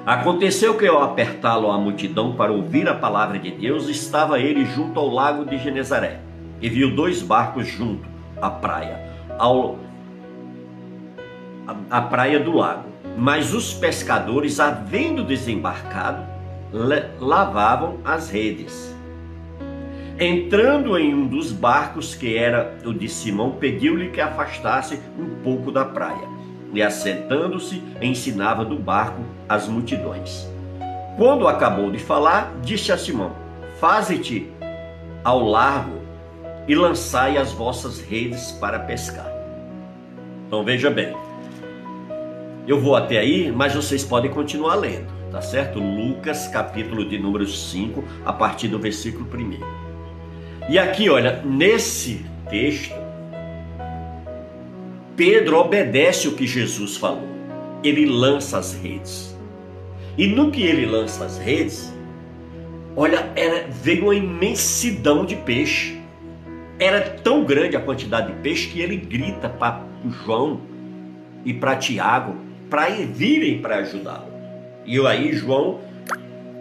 [0.03, 4.99] Aconteceu que ao apertá-lo a multidão para ouvir a palavra de Deus, estava ele junto
[4.99, 6.19] ao lago de Genezaré,
[6.59, 8.09] e viu dois barcos junto
[8.41, 8.99] à praia,
[9.37, 9.77] ao,
[11.91, 12.89] a praia do lago.
[13.15, 16.25] Mas os pescadores, havendo desembarcado,
[17.19, 18.92] lavavam as redes.
[20.19, 25.71] Entrando em um dos barcos, que era o de Simão, pediu-lhe que afastasse um pouco
[25.71, 26.27] da praia.
[26.71, 30.47] E assentando-se, ensinava do barco as multidões.
[31.17, 33.35] Quando acabou de falar, disse a Simão:
[33.79, 34.51] Faze-te
[35.23, 36.01] ao largo
[36.67, 39.31] e lançai as vossas redes para pescar.
[40.47, 41.15] Então veja bem,
[42.67, 45.79] eu vou até aí, mas vocês podem continuar lendo, tá certo?
[45.79, 49.82] Lucas, capítulo de número 5, a partir do versículo 1.
[50.69, 52.95] E aqui, olha, nesse texto,
[55.15, 57.27] Pedro obedece o que Jesus falou.
[57.83, 59.37] Ele lança as redes.
[60.17, 61.93] E no que ele lança as redes,
[62.95, 66.01] olha, era, veio uma imensidão de peixe.
[66.79, 69.83] Era tão grande a quantidade de peixe que ele grita para
[70.23, 70.61] João
[71.45, 72.35] e para Tiago
[72.69, 74.31] para virem para ajudá-lo.
[74.85, 75.79] E aí João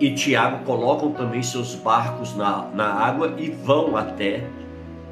[0.03, 4.43] e Tiago colocam também seus barcos na, na água e vão até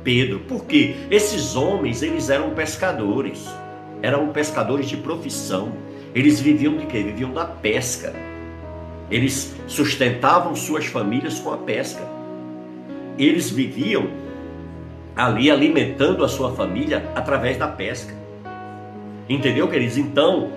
[0.02, 0.40] Pedro.
[0.48, 3.48] Porque esses homens, eles eram pescadores.
[4.02, 5.72] Eram pescadores de profissão.
[6.12, 7.04] Eles viviam de quê?
[7.04, 8.12] Viviam da pesca.
[9.08, 12.02] Eles sustentavam suas famílias com a pesca.
[13.16, 14.08] Eles viviam
[15.14, 18.12] ali alimentando a sua família através da pesca.
[19.28, 19.96] Entendeu, queridos?
[19.96, 20.50] Então,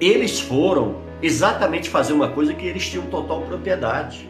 [0.00, 4.28] eles foram exatamente fazer uma coisa que eles tinham total propriedade.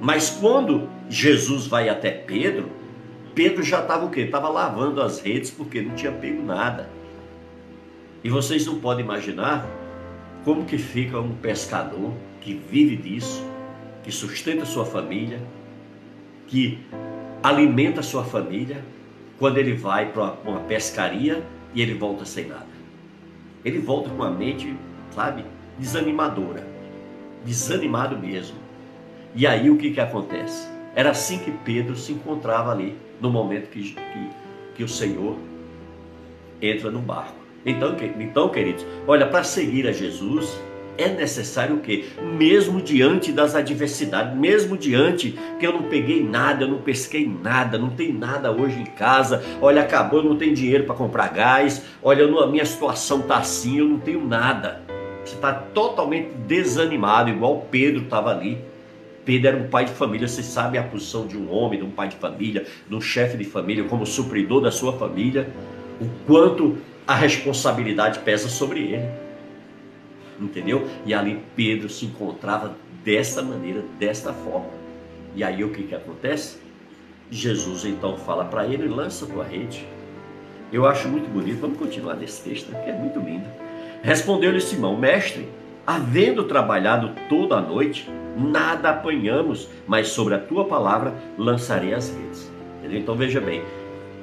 [0.00, 2.68] Mas quando Jesus vai até Pedro,
[3.34, 4.22] Pedro já estava o quê?
[4.22, 6.90] Estava lavando as redes porque não tinha pego nada.
[8.22, 9.66] E vocês não podem imaginar
[10.44, 13.44] como que fica um pescador que vive disso,
[14.02, 15.40] que sustenta sua família,
[16.46, 16.78] que
[17.42, 18.84] alimenta sua família,
[19.38, 21.42] quando ele vai para uma pescaria
[21.74, 22.66] e ele volta sem nada.
[23.64, 24.76] Ele volta com a mente,
[25.14, 25.44] sabe,
[25.78, 26.66] desanimadora,
[27.44, 28.56] desanimado mesmo.
[29.34, 30.68] E aí o que, que acontece?
[30.94, 34.30] Era assim que Pedro se encontrava ali, no momento que, que,
[34.74, 35.38] que o Senhor
[36.60, 37.34] entra no barco.
[37.64, 40.58] Então, que, então queridos, olha, para seguir a Jesus,
[40.98, 42.04] é necessário o quê?
[42.36, 47.78] Mesmo diante das adversidades, mesmo diante que eu não peguei nada, eu não pesquei nada,
[47.78, 51.82] não tem nada hoje em casa, olha, acabou, eu não tenho dinheiro para comprar gás,
[52.02, 54.82] olha, a minha situação está assim, eu não tenho nada.
[55.24, 58.58] Você está totalmente desanimado, igual Pedro estava ali.
[59.24, 61.90] Pedro era um pai de família, você sabe a posição de um homem, de um
[61.90, 65.48] pai de família, de um chefe de família, como supridor da sua família,
[66.00, 69.08] o quanto a responsabilidade pesa sobre ele.
[70.40, 70.88] Entendeu?
[71.06, 74.70] E ali Pedro se encontrava desta maneira, desta forma.
[75.36, 76.58] E aí o que, que acontece?
[77.30, 79.86] Jesus então fala para ele: lança tua rede.
[80.72, 81.60] Eu acho muito bonito.
[81.60, 83.46] Vamos continuar nesse texto, que é muito lindo.
[84.02, 85.48] Respondeu-lhe Simão: Mestre,
[85.86, 92.50] havendo trabalhado toda a noite, nada apanhamos, mas sobre a tua palavra lançarei as redes.
[92.84, 93.62] Então veja bem,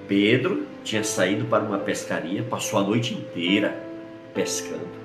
[0.07, 3.75] Pedro tinha saído para uma pescaria, passou a noite inteira
[4.33, 4.99] pescando.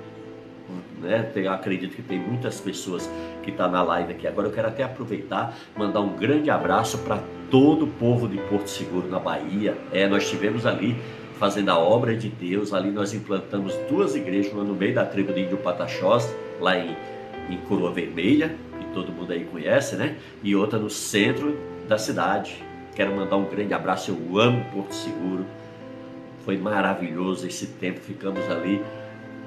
[1.01, 1.31] Né?
[1.35, 3.09] Eu acredito que tem muitas pessoas
[3.43, 4.47] que estão tá na live aqui agora.
[4.47, 7.19] Eu quero até aproveitar, mandar um grande abraço para
[7.51, 9.77] todo o povo de Porto Seguro, na Bahia.
[9.91, 10.97] É, nós tivemos ali
[11.39, 12.73] fazendo a obra de Deus.
[12.73, 16.95] Ali nós implantamos duas igrejas, uma no meio da tribo de Índio Pataxós, lá em,
[17.49, 20.15] em Coroa Vermelha, que todo mundo aí conhece, né?
[20.43, 22.63] E outra no centro da cidade.
[22.95, 24.11] Quero mandar um grande abraço.
[24.11, 25.45] Eu amo Porto Seguro.
[26.45, 27.99] Foi maravilhoso esse tempo.
[27.99, 28.81] Ficamos ali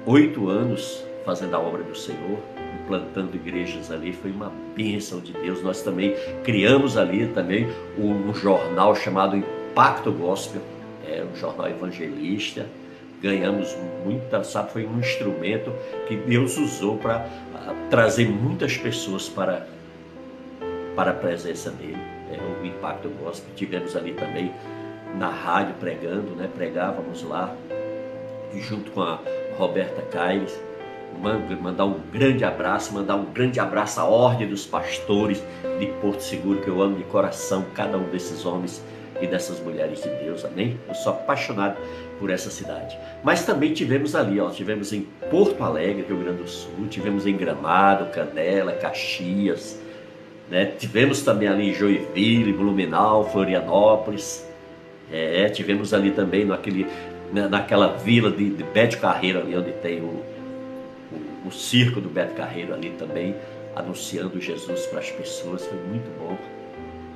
[0.05, 2.39] oito anos fazendo a obra do Senhor,
[2.81, 5.61] implantando igrejas ali, foi uma bênção de Deus.
[5.61, 10.61] Nós também criamos ali também um, jornal chamado Impacto Gospel,
[11.07, 12.65] é um jornal evangelista.
[13.21, 15.73] Ganhamos muita, sabe, foi um instrumento
[16.07, 19.67] que Deus usou para ah, trazer muitas pessoas para,
[20.95, 21.97] para a presença dele.
[22.31, 23.53] É, o Impacto Gospel.
[23.55, 24.51] Tivemos ali também
[25.17, 26.49] na rádio pregando, né?
[26.55, 27.55] Pregávamos lá
[28.55, 29.19] junto com a
[29.57, 30.57] Roberta Caires
[31.61, 35.43] mandar um grande abraço, mandar um grande abraço à ordem dos pastores
[35.79, 38.81] de Porto Seguro, que eu amo de coração cada um desses homens
[39.21, 40.79] e dessas mulheres de Deus, amém?
[40.87, 41.77] Eu sou apaixonado
[42.19, 42.97] por essa cidade.
[43.23, 47.35] Mas também tivemos ali, ó, tivemos em Porto Alegre, Rio Grande do Sul, tivemos em
[47.35, 49.79] Gramado, Canela, Caxias,
[50.49, 50.65] né?
[50.65, 54.47] Tivemos também ali em Joinville, Blumenau, Florianópolis,
[55.11, 56.87] é, tivemos ali também naquele,
[57.31, 60.23] naquela vila de, de Beto Carreiro ali onde tem o
[61.45, 63.35] o circo do Beto Carreiro ali também,
[63.75, 66.37] anunciando Jesus para as pessoas, foi muito bom.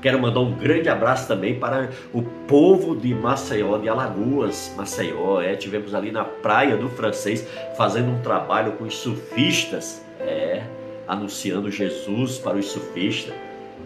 [0.04, 5.42] Quero mandar um grande abraço também para o povo de Maceió, de Alagoas, Maceió.
[5.42, 10.62] É, tivemos ali na Praia do Francês fazendo um trabalho com os surfistas, é,
[11.08, 13.34] anunciando Jesus para os surfistas.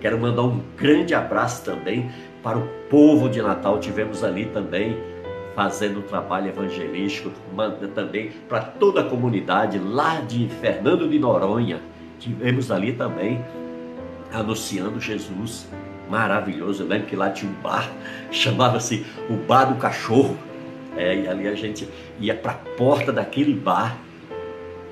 [0.01, 2.10] Quero mandar um grande abraço também
[2.41, 3.80] para o povo de Natal.
[3.80, 4.97] Tivemos ali também
[5.53, 11.80] fazendo um trabalho evangelístico, manda também para toda a comunidade lá de Fernando de Noronha.
[12.17, 13.45] Tivemos ali também
[14.34, 15.67] anunciando Jesus
[16.10, 16.84] maravilhoso.
[16.84, 17.91] Eu lembro que lá tinha um bar,
[18.32, 20.38] chamava-se o Bar do Cachorro.
[20.96, 21.88] É, e ali a gente
[22.20, 23.96] ia para a porta daquele bar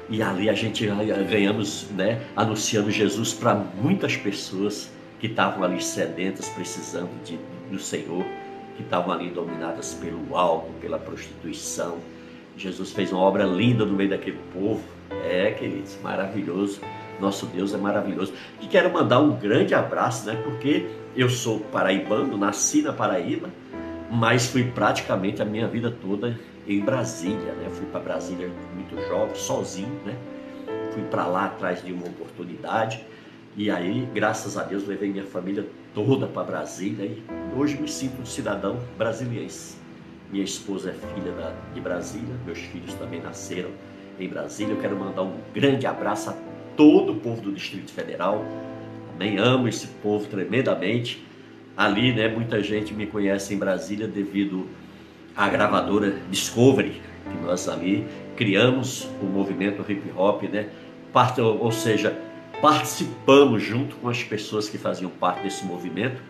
[0.08, 0.86] e ali a gente
[1.28, 7.40] ganhamos, né, anunciando Jesus para muitas pessoas que estavam ali sedentas, precisando de,
[7.72, 8.24] do Senhor
[8.76, 11.98] que estavam ali dominadas pelo álcool, pela prostituição.
[12.58, 14.84] Jesus fez uma obra linda no meio daquele povo.
[15.24, 16.82] É, queridos, maravilhoso.
[17.20, 18.34] Nosso Deus é maravilhoso.
[18.62, 20.40] E quero mandar um grande abraço, né?
[20.44, 23.50] Porque eu sou paraibano, nasci na Paraíba,
[24.12, 27.70] mas fui praticamente a minha vida toda em Brasília, né?
[27.72, 30.16] Fui para Brasília muito jovem, sozinho, né?
[30.94, 33.04] Fui para lá atrás de uma oportunidade
[33.58, 37.24] e aí, graças a Deus, levei minha família toda para Brasília e
[37.58, 39.78] hoje me sinto um cidadão brasiliense.
[40.30, 43.70] Minha esposa é filha da, de Brasília, meus filhos também nasceram
[44.20, 44.74] em Brasília.
[44.74, 46.36] Eu quero mandar um grande abraço a
[46.76, 48.44] todo o povo do Distrito Federal.
[49.18, 51.26] Também amo esse povo tremendamente.
[51.76, 54.68] Ali, né, muita gente me conhece em Brasília devido
[55.36, 60.68] à gravadora Discovery, que nós ali criamos o movimento hip hop, né?
[61.14, 62.14] Parte, ou seja,
[62.62, 66.22] participamos junto com as pessoas que faziam parte desse movimento.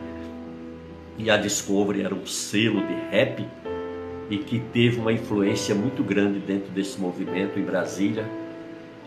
[1.18, 3.44] E a Discovery era um selo de rap
[4.30, 8.26] e que teve uma influência muito grande dentro desse movimento em Brasília.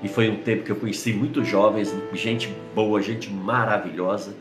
[0.02, 4.34] E foi um tempo que eu conheci muitos jovens, gente boa, gente maravilhosa.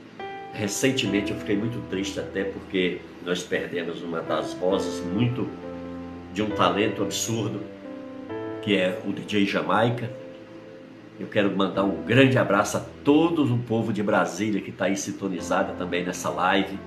[0.53, 5.47] Recentemente eu fiquei muito triste até porque nós perdemos uma das vozes muito
[6.33, 7.61] de um talento absurdo,
[8.61, 10.09] que é o DJ Jamaica
[11.19, 14.95] eu quero mandar um grande abraço a todo o povo de Brasília que está aí
[14.95, 16.77] sintonizado também nessa live.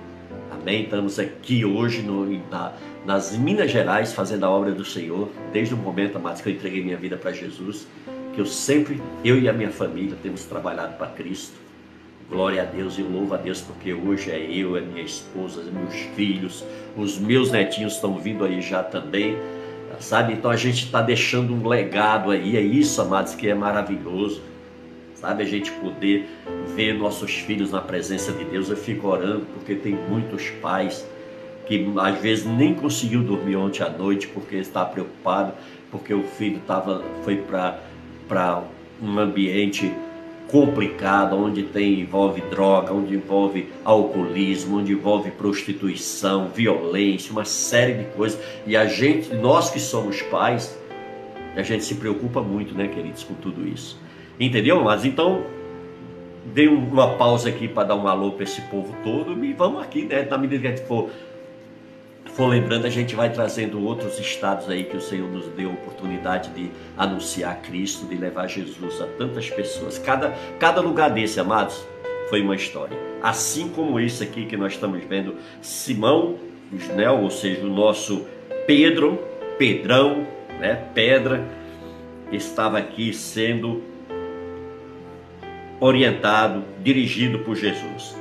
[0.49, 0.83] Amém?
[0.83, 2.71] Estamos aqui hoje no, na,
[3.05, 6.81] nas Minas Gerais fazendo a obra do Senhor, desde o momento, amados, que eu entreguei
[6.81, 7.87] minha vida para Jesus,
[8.33, 11.55] que eu sempre, eu e a minha família, temos trabalhado para Cristo.
[12.29, 15.95] Glória a Deus e louvo a Deus, porque hoje é eu, é minha esposa, meus
[16.15, 16.63] filhos,
[16.95, 19.37] os meus netinhos estão vindo aí já também
[19.99, 20.33] sabe?
[20.33, 24.41] Então a gente está deixando um legado aí, é isso, amados, que é maravilhoso,
[25.15, 25.43] sabe?
[25.43, 26.27] A gente poder
[26.75, 28.69] ver nossos filhos na presença de Deus.
[28.69, 31.05] Eu fico orando porque tem muitos pais
[31.65, 35.53] que às vezes nem conseguiu dormir ontem à noite porque está preocupado,
[35.89, 37.79] porque o filho tava, foi para
[39.01, 39.91] um ambiente
[40.47, 48.03] complicada, onde tem, envolve droga, onde envolve alcoolismo, onde envolve prostituição, violência, uma série de
[48.11, 48.39] coisas.
[48.67, 50.77] E a gente, nós que somos pais,
[51.55, 53.97] a gente se preocupa muito, né, queridos, com tudo isso.
[54.39, 54.83] Entendeu?
[54.83, 55.43] Mas então,
[56.53, 60.03] dei uma pausa aqui para dar um alô para esse povo todo e vamos aqui,
[60.03, 61.09] né, na medida que a gente for
[62.35, 65.73] for lembrando, a gente vai trazendo outros estados aí que o Senhor nos deu a
[65.73, 69.97] oportunidade de anunciar Cristo, de levar Jesus a tantas pessoas.
[69.97, 71.85] Cada, cada lugar desse, amados,
[72.29, 72.97] foi uma história.
[73.21, 76.37] Assim como esse aqui que nós estamos vendo, Simão,
[76.95, 78.25] né, ou seja, o nosso
[78.65, 79.19] Pedro,
[79.57, 80.25] Pedrão,
[80.59, 81.45] né, Pedra,
[82.31, 83.83] estava aqui sendo
[85.79, 88.20] orientado, dirigido por Jesus.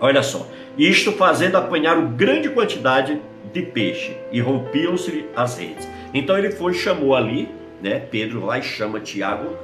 [0.00, 3.20] Olha só, isto fazendo apanhar grande quantidade
[3.52, 5.88] de peixe e rompiam-se as redes.
[6.12, 7.48] Então ele foi chamou ali,
[7.82, 7.98] né?
[7.98, 9.56] Pedro vai chama Tiago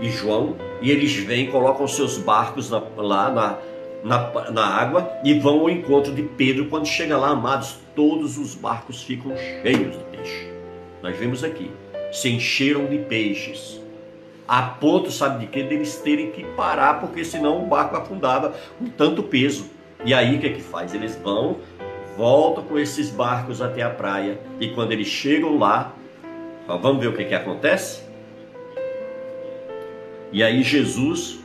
[0.00, 3.58] e João e eles vêm colocam seus barcos na, lá na,
[4.04, 6.66] na, na água e vão ao encontro de Pedro.
[6.66, 10.48] Quando chega lá, amados, todos os barcos ficam cheios de peixe.
[11.02, 11.70] Nós vemos aqui,
[12.12, 13.79] se encheram de peixes
[14.50, 15.62] a ponto, sabe de quê?
[15.62, 19.70] Deles terem que parar, porque senão o barco afundava com tanto peso.
[20.04, 20.92] E aí o que é que faz?
[20.92, 21.58] Eles vão,
[22.16, 25.94] voltam com esses barcos até a praia, e quando eles chegam lá,
[26.66, 28.02] vamos ver o que, é que acontece?
[30.32, 31.38] E aí Jesus,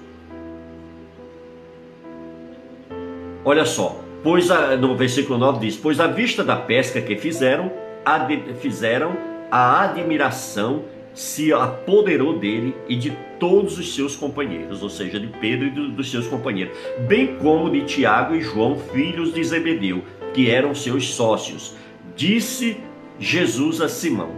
[3.44, 7.72] olha só, pois a, no versículo 9 diz: Pois à vista da pesca que fizeram,
[8.04, 9.16] ad, fizeram
[9.52, 15.68] a admiração se apoderou dele e de todos os seus companheiros, ou seja, de Pedro
[15.68, 20.04] e do, dos seus companheiros, bem como de Tiago e João, filhos de Zebedeu,
[20.34, 21.74] que eram seus sócios.
[22.18, 22.78] Disse
[23.18, 24.32] Jesus a Simão: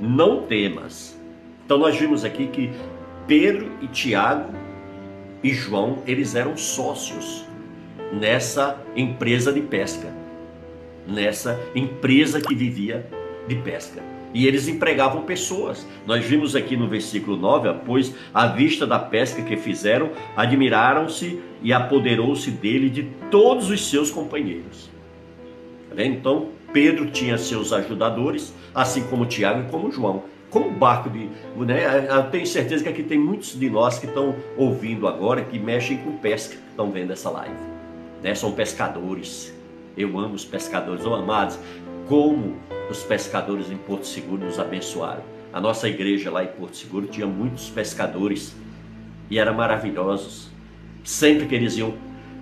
[0.00, 1.20] Não temas.
[1.66, 2.70] Então nós vimos aqui que
[3.26, 4.54] Pedro e Tiago
[5.42, 7.44] e João, eles eram sócios
[8.10, 10.08] nessa empresa de pesca,
[11.06, 13.06] nessa empresa que vivia
[13.46, 14.02] de pesca
[14.34, 15.86] e eles empregavam pessoas.
[16.06, 21.72] Nós vimos aqui no versículo 9, pois à vista da pesca que fizeram, admiraram-se e
[21.72, 24.90] apoderou-se dele de todos os seus companheiros.
[25.94, 30.24] Tá então, Pedro tinha seus ajudadores, assim como Tiago e como João.
[30.50, 31.30] Como barco de.
[31.56, 32.08] Né?
[32.10, 35.96] Eu tenho certeza que aqui tem muitos de nós que estão ouvindo agora, que mexem
[35.98, 37.56] com pesca, que estão vendo essa live.
[38.22, 38.34] Né?
[38.34, 39.54] São pescadores.
[39.96, 41.58] Eu amo os pescadores, oh, amados
[42.12, 42.56] como
[42.90, 45.22] os pescadores em Porto Seguro nos abençoaram.
[45.50, 48.54] A nossa igreja lá em Porto Seguro tinha muitos pescadores
[49.30, 50.50] e eram maravilhosos.
[51.02, 51.94] Sempre que eles iam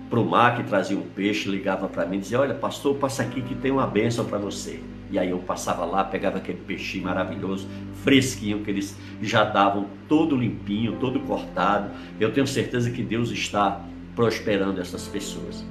[0.09, 3.23] para o mar que traziam um peixe, ligava para mim e dizia: Olha, pastor, passa
[3.23, 4.81] aqui que tem uma bênção para você.
[5.09, 7.65] E aí eu passava lá, pegava aquele peixinho maravilhoso,
[8.03, 11.91] fresquinho, que eles já davam todo limpinho, todo cortado.
[12.19, 13.79] Eu tenho certeza que Deus está
[14.17, 15.63] prosperando essas pessoas,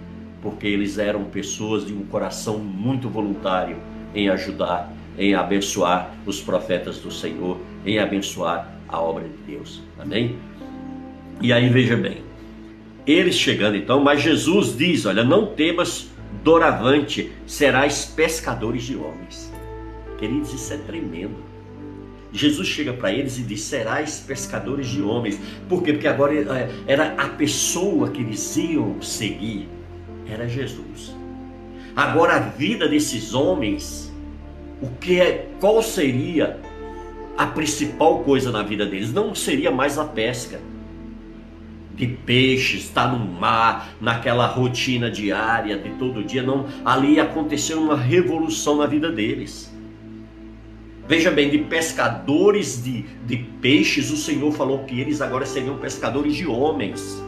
[0.43, 3.77] porque eles eram pessoas de um coração muito voluntário
[4.15, 9.83] em ajudar, em abençoar os profetas do Senhor, em abençoar a obra de Deus.
[9.99, 10.37] Amém?
[11.41, 12.23] E aí veja bem,
[13.07, 16.11] eles chegando então, mas Jesus diz: Olha, não temas,
[16.43, 19.53] doravante serás pescadores de homens.
[20.19, 21.51] Queridos, isso é tremendo.
[22.33, 25.41] Jesus chega para eles e diz: Serás pescadores de homens.
[25.69, 25.93] Por quê?
[25.93, 29.69] Porque agora é, era a pessoa que eles iam seguir,
[30.27, 31.15] era Jesus.
[31.95, 34.13] Agora a vida desses homens,
[34.81, 36.59] o que é, qual seria
[37.37, 39.13] a principal coisa na vida deles?
[39.13, 40.61] Não seria mais a pesca
[42.01, 47.95] de peixes, estar no mar, naquela rotina diária de todo dia, não, ali aconteceu uma
[47.95, 49.71] revolução na vida deles.
[51.07, 56.35] Veja bem, de pescadores de, de peixes, o Senhor falou que eles agora seriam pescadores
[56.35, 57.23] de homens.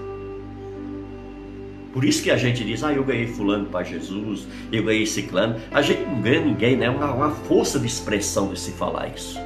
[1.92, 5.56] Por isso que a gente diz, ah, eu ganhei fulano para Jesus, eu ganhei ciclano.
[5.70, 6.86] A gente não ganha ninguém, né?
[6.86, 9.38] É uma, uma força de expressão de se falar isso.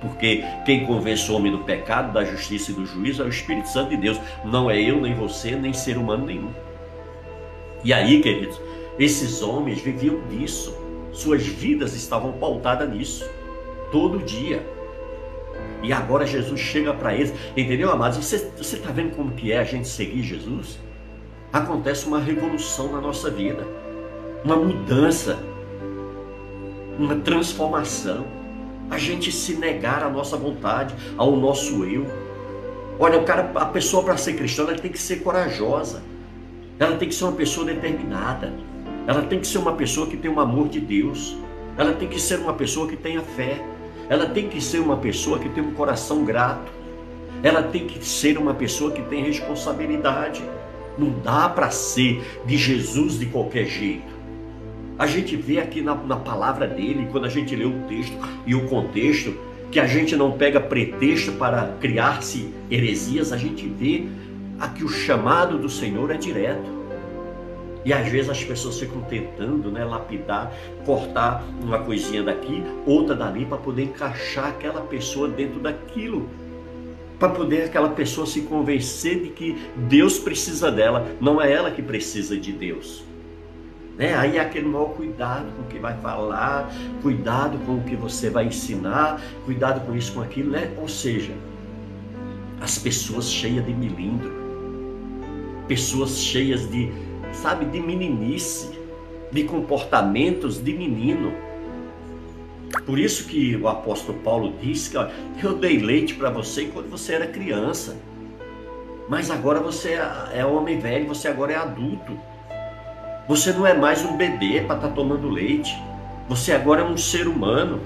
[0.00, 3.68] Porque quem convence o homem do pecado, da justiça e do juízo é o Espírito
[3.68, 4.18] Santo de Deus.
[4.44, 6.50] Não é eu, nem você, nem ser humano nenhum.
[7.84, 8.58] E aí, queridos,
[8.98, 10.74] esses homens viviam disso.
[11.12, 13.28] Suas vidas estavam pautadas nisso.
[13.92, 14.66] Todo dia.
[15.82, 17.34] E agora Jesus chega para eles.
[17.54, 18.16] Entendeu, amados?
[18.16, 20.78] Você está vendo como que é a gente seguir Jesus?
[21.52, 23.66] Acontece uma revolução na nossa vida,
[24.44, 25.38] uma mudança,
[26.98, 28.24] uma transformação.
[28.90, 32.06] A gente se negar à nossa vontade, ao nosso eu.
[32.98, 36.02] Olha, o cara, a pessoa para ser cristã, ela tem que ser corajosa.
[36.78, 38.52] Ela tem que ser uma pessoa determinada.
[39.06, 41.36] Ela tem que ser uma pessoa que tem o amor de Deus.
[41.76, 43.64] Ela tem que ser uma pessoa que tenha fé.
[44.08, 46.70] Ela tem que ser uma pessoa que tem um coração grato.
[47.42, 50.42] Ela tem que ser uma pessoa que tem responsabilidade.
[51.00, 54.20] Não dá para ser de Jesus de qualquer jeito.
[54.98, 58.12] A gente vê aqui na, na palavra dele, quando a gente lê o texto
[58.46, 59.34] e o contexto,
[59.72, 64.04] que a gente não pega pretexto para criar-se heresias, a gente vê
[64.58, 66.80] aqui o chamado do Senhor é direto.
[67.82, 70.52] E às vezes as pessoas ficam tentando né, lapidar,
[70.84, 76.28] cortar uma coisinha daqui, outra dali, para poder encaixar aquela pessoa dentro daquilo.
[77.20, 81.82] Para poder aquela pessoa se convencer de que Deus precisa dela, não é ela que
[81.82, 83.04] precisa de Deus.
[83.96, 84.14] Né?
[84.16, 88.30] Aí é aquele mau cuidado com o que vai falar, cuidado com o que você
[88.30, 90.72] vai ensinar, cuidado com isso, com aquilo, né?
[90.78, 91.32] Ou seja,
[92.60, 94.32] as pessoas cheias de milindro,
[95.68, 96.90] pessoas cheias de
[97.32, 98.70] sabe, de meninice,
[99.30, 101.32] de comportamentos de menino.
[102.90, 104.90] Por isso que o apóstolo Paulo disse
[105.38, 107.96] que eu dei leite para você quando você era criança.
[109.08, 112.18] Mas agora você é, é homem velho, você agora é adulto.
[113.28, 115.72] Você não é mais um bebê para estar tá tomando leite.
[116.28, 117.80] Você agora é um ser humano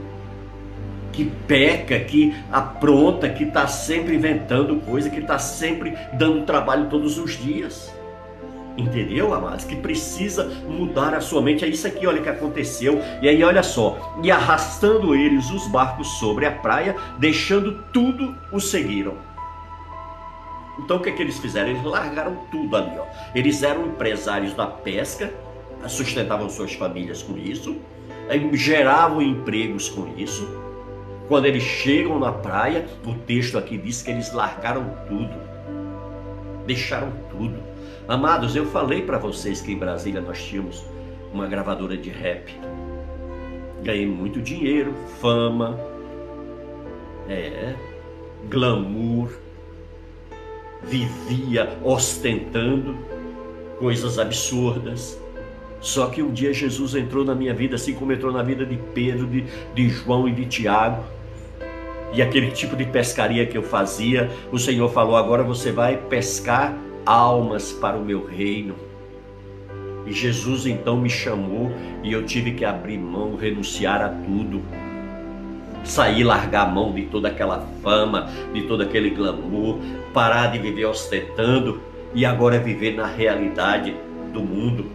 [1.13, 7.19] que peca, que apronta, que está sempre inventando coisa, que está sempre dando trabalho todos
[7.19, 7.93] os dias.
[8.77, 9.65] Entendeu, amados?
[9.65, 11.65] Que precisa mudar a sua mente.
[11.65, 13.01] É isso aqui, olha, que aconteceu.
[13.23, 14.19] E aí, olha só.
[14.23, 19.15] E arrastando eles os barcos sobre a praia, deixando tudo, o seguiram.
[20.79, 21.71] Então, o que, é que eles fizeram?
[21.71, 23.05] Eles largaram tudo ali, ó.
[23.33, 25.33] Eles eram empresários da pesca,
[25.87, 27.77] sustentavam suas famílias com isso,
[28.55, 30.49] geravam empregos com isso.
[31.29, 35.35] Quando eles chegam na praia, o texto aqui diz que eles largaram tudo,
[36.67, 37.64] deixaram tudo
[38.07, 40.85] Amados, eu falei para vocês que em Brasília nós tínhamos
[41.33, 42.55] uma gravadora de rap.
[43.83, 44.93] Ganhei muito dinheiro,
[45.23, 45.81] fama,
[47.27, 47.75] é,
[48.51, 49.31] glamour,
[50.83, 52.95] vivia ostentando
[53.79, 55.19] coisas absurdas.
[55.81, 58.77] Só que um dia Jesus entrou na minha vida, assim como entrou na vida de
[58.93, 61.03] Pedro, de, de João e de Tiago.
[62.13, 66.84] E aquele tipo de pescaria que eu fazia, o Senhor falou: agora você vai pescar
[67.05, 68.75] almas para o meu reino.
[70.07, 74.63] E Jesus então me chamou e eu tive que abrir mão, renunciar a tudo.
[75.83, 79.79] Sair, largar a mão de toda aquela fama, de todo aquele glamour,
[80.13, 81.81] parar de viver ostentando
[82.15, 83.95] e agora viver na realidade
[84.33, 84.87] do mundo.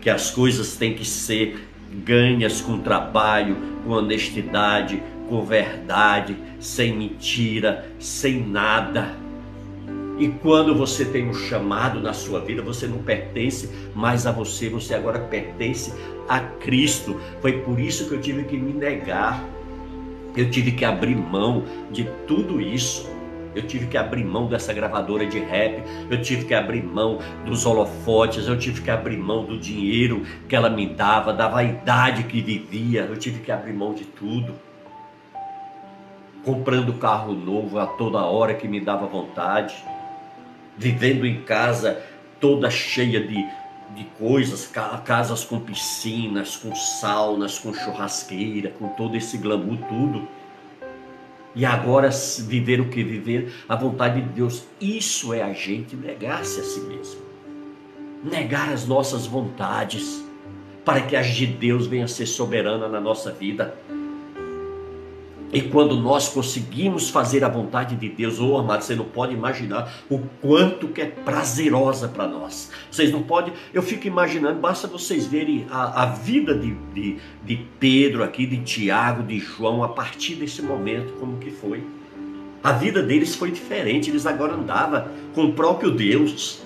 [0.00, 7.90] Que as coisas têm que ser ganhas com trabalho, com honestidade, com verdade, sem mentira,
[7.98, 9.25] sem nada
[10.18, 14.68] e quando você tem um chamado na sua vida, você não pertence mais a você,
[14.68, 15.92] você agora pertence
[16.26, 17.20] a Cristo.
[17.42, 19.44] Foi por isso que eu tive que me negar.
[20.34, 23.14] Eu tive que abrir mão de tudo isso.
[23.54, 27.64] Eu tive que abrir mão dessa gravadora de rap, eu tive que abrir mão dos
[27.64, 32.42] holofotes, eu tive que abrir mão do dinheiro que ela me dava, da vaidade que
[32.42, 34.54] vivia, eu tive que abrir mão de tudo.
[36.44, 39.74] Comprando carro novo a toda hora que me dava vontade
[40.76, 42.02] vivendo em casa
[42.40, 43.46] toda cheia de,
[43.94, 44.70] de coisas,
[45.04, 50.28] casas com piscinas, com saunas, com churrasqueira, com todo esse glamour, tudo.
[51.54, 52.10] E agora
[52.40, 56.80] viver o que viver, a vontade de Deus, isso é a gente negar-se a si
[56.80, 57.22] mesmo.
[58.22, 60.22] Negar as nossas vontades,
[60.84, 63.74] para que a de Deus venha a ser soberana na nossa vida.
[65.52, 69.92] E quando nós conseguimos fazer a vontade de Deus, oh amado, você não pode imaginar
[70.10, 72.70] o quanto que é prazerosa para nós.
[72.90, 77.56] Vocês não podem, eu fico imaginando, basta vocês verem a, a vida de, de, de
[77.78, 81.82] Pedro aqui, de Tiago, de João, a partir desse momento, como que foi.
[82.62, 86.60] A vida deles foi diferente, eles agora andavam com o próprio Deus.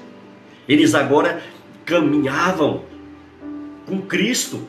[0.66, 1.42] Eles agora
[1.84, 2.84] caminhavam
[3.86, 4.62] com Cristo.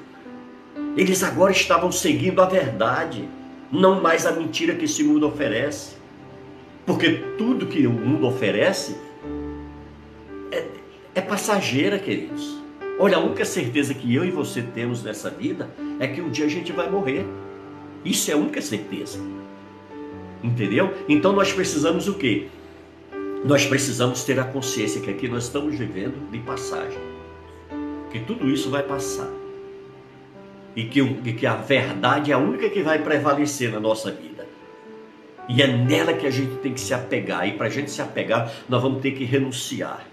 [0.97, 3.29] Eles agora estavam seguindo a verdade
[3.71, 5.95] não mais a mentira que esse mundo oferece.
[6.85, 8.97] Porque tudo que o mundo oferece
[10.51, 10.65] é,
[11.15, 12.59] é passageira, queridos.
[12.99, 15.69] Olha, a única certeza que eu e você temos nessa vida
[15.99, 17.25] é que um dia a gente vai morrer.
[18.03, 19.19] Isso é a única certeza.
[20.43, 20.93] Entendeu?
[21.07, 22.47] Então nós precisamos o quê?
[23.45, 26.99] Nós precisamos ter a consciência que aqui nós estamos vivendo de passagem.
[28.11, 29.40] Que tudo isso vai passar
[30.75, 34.47] e que, e que a verdade é a única que vai prevalecer na nossa vida.
[35.49, 37.47] E é nela que a gente tem que se apegar.
[37.47, 40.05] E para a gente se apegar, nós vamos ter que renunciar.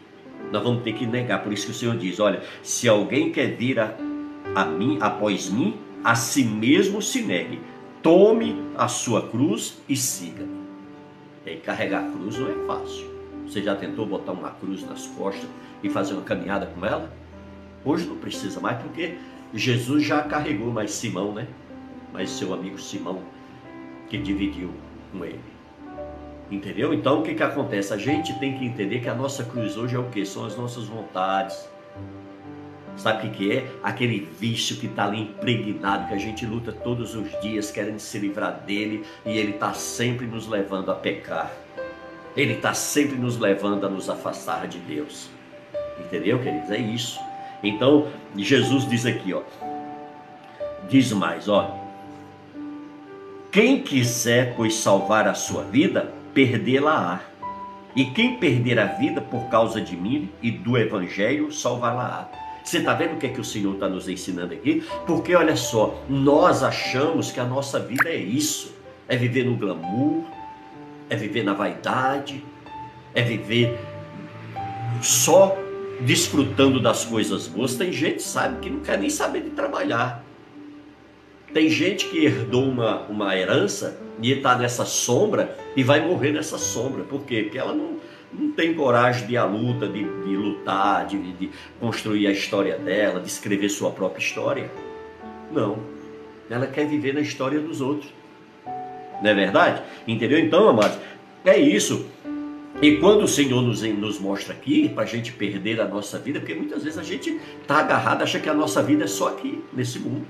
[0.50, 1.42] Nós vamos ter que negar.
[1.42, 3.94] Por isso que o Senhor diz: olha, se alguém quer vir a,
[4.54, 7.60] a mim, após mim, a si mesmo se negue.
[8.02, 10.46] Tome a sua cruz e siga.
[11.44, 13.06] E carregar a cruz não é fácil.
[13.46, 15.48] Você já tentou botar uma cruz nas costas
[15.82, 17.10] e fazer uma caminhada com ela?
[17.84, 19.16] Hoje não precisa mais, porque
[19.52, 21.46] Jesus já carregou mais Simão, né?
[22.12, 23.22] Mas seu amigo Simão,
[24.08, 24.70] que dividiu
[25.12, 25.40] com ele.
[26.50, 26.94] Entendeu?
[26.94, 27.92] Então o que, que acontece?
[27.92, 30.24] A gente tem que entender que a nossa cruz hoje é o que?
[30.24, 31.68] São as nossas vontades,
[32.98, 33.64] Sabe o que é?
[33.80, 38.18] Aquele vício que está ali impregnado, que a gente luta todos os dias querendo se
[38.18, 41.50] livrar dele e ele está sempre nos levando a pecar.
[42.36, 45.30] Ele está sempre nos levando a nos afastar de Deus.
[46.00, 46.70] Entendeu, queridos?
[46.72, 47.20] É isso.
[47.62, 49.42] Então, Jesus diz aqui, ó.
[50.88, 51.76] Diz mais, ó.
[53.50, 57.20] Quem quiser, pois, salvar a sua vida, perdê-la-á.
[57.96, 62.28] E quem perder a vida por causa de mim e do Evangelho, salvá-la-á.
[62.62, 64.84] Você está vendo o que, é que o Senhor está nos ensinando aqui?
[65.06, 68.74] Porque olha só, nós achamos que a nossa vida é isso:
[69.08, 70.24] é viver no glamour,
[71.08, 72.44] é viver na vaidade,
[73.14, 73.78] é viver
[75.00, 75.56] só
[76.00, 77.74] desfrutando das coisas boas.
[77.74, 80.24] Tem gente, sabe, que não quer nem saber de trabalhar.
[81.52, 86.58] Tem gente que herdou uma, uma herança e está nessa sombra e vai morrer nessa
[86.58, 87.04] sombra.
[87.04, 87.44] Por quê?
[87.44, 87.96] Porque ela não,
[88.32, 92.76] não tem coragem de ir à luta, de, de lutar, de, de construir a história
[92.78, 94.70] dela, de escrever sua própria história.
[95.50, 95.78] Não.
[96.50, 98.12] Ela quer viver na história dos outros.
[99.22, 99.82] Não é verdade?
[100.06, 100.38] Entendeu?
[100.38, 100.98] Então, amados,
[101.44, 102.06] é isso.
[102.80, 106.38] E quando o Senhor nos, nos mostra aqui, para a gente perder a nossa vida,
[106.38, 109.60] porque muitas vezes a gente está agarrado, acha que a nossa vida é só aqui,
[109.72, 110.24] nesse mundo.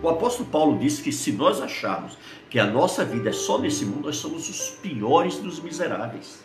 [0.00, 2.16] O apóstolo Paulo disse que se nós acharmos
[2.48, 6.44] que a nossa vida é só nesse mundo, nós somos os piores dos miseráveis.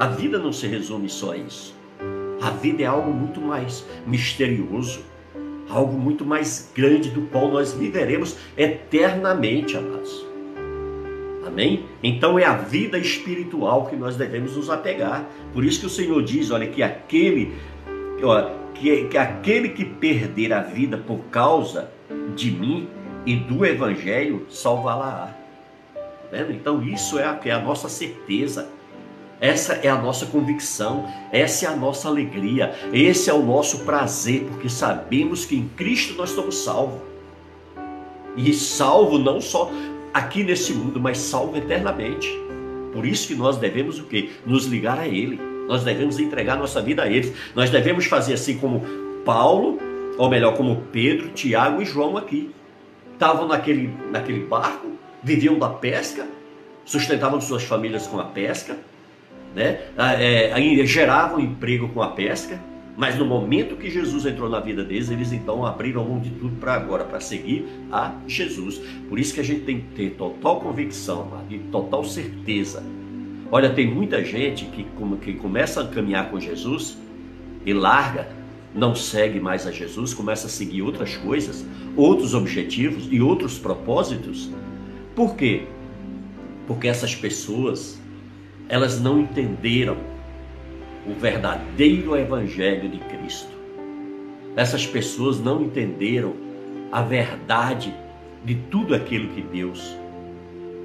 [0.00, 1.74] A vida não se resume só a isso.
[2.40, 5.00] A vida é algo muito mais misterioso,
[5.68, 10.27] algo muito mais grande do qual nós viveremos eternamente, amados.
[11.48, 11.86] Amém?
[12.02, 15.26] Então é a vida espiritual que nós devemos nos apegar.
[15.52, 17.54] Por isso que o Senhor diz, olha, que aquele,
[18.22, 21.90] ó, que, que aquele que perder a vida por causa
[22.36, 22.86] de mim
[23.24, 25.34] e do Evangelho, salvá-la.
[26.30, 28.68] Tá então isso é a, é a nossa certeza.
[29.40, 34.42] Essa é a nossa convicção, essa é a nossa alegria, esse é o nosso prazer,
[34.42, 37.00] porque sabemos que em Cristo nós estamos salvos.
[38.36, 39.70] E salvo não só
[40.12, 42.28] aqui nesse mundo, mas salvo eternamente.
[42.92, 44.30] Por isso que nós devemos o quê?
[44.44, 45.40] Nos ligar a Ele.
[45.66, 47.34] Nós devemos entregar nossa vida a Ele.
[47.54, 48.82] Nós devemos fazer assim como
[49.24, 49.78] Paulo,
[50.16, 52.50] ou melhor, como Pedro, Tiago e João aqui.
[53.12, 54.88] Estavam naquele, naquele barco,
[55.22, 56.26] viviam da pesca,
[56.84, 58.76] sustentavam suas famílias com a pesca,
[59.54, 59.80] né?
[59.96, 62.60] Ah, é, geravam emprego com a pesca,
[62.98, 66.56] mas no momento que Jesus entrou na vida deles, eles então abriram mão de tudo
[66.56, 68.80] para agora, para seguir a Jesus.
[69.08, 72.82] Por isso que a gente tem que ter total convicção e total certeza.
[73.52, 74.84] Olha, tem muita gente que,
[75.22, 76.98] que começa a caminhar com Jesus
[77.64, 78.30] e larga,
[78.74, 81.64] não segue mais a Jesus, começa a seguir outras coisas,
[81.96, 84.50] outros objetivos e outros propósitos.
[85.14, 85.66] Por quê?
[86.66, 87.96] Porque essas pessoas
[88.68, 90.17] elas não entenderam
[91.06, 93.52] o verdadeiro evangelho de Cristo.
[94.56, 96.34] Essas pessoas não entenderam
[96.90, 97.94] a verdade
[98.44, 99.96] de tudo aquilo que Deus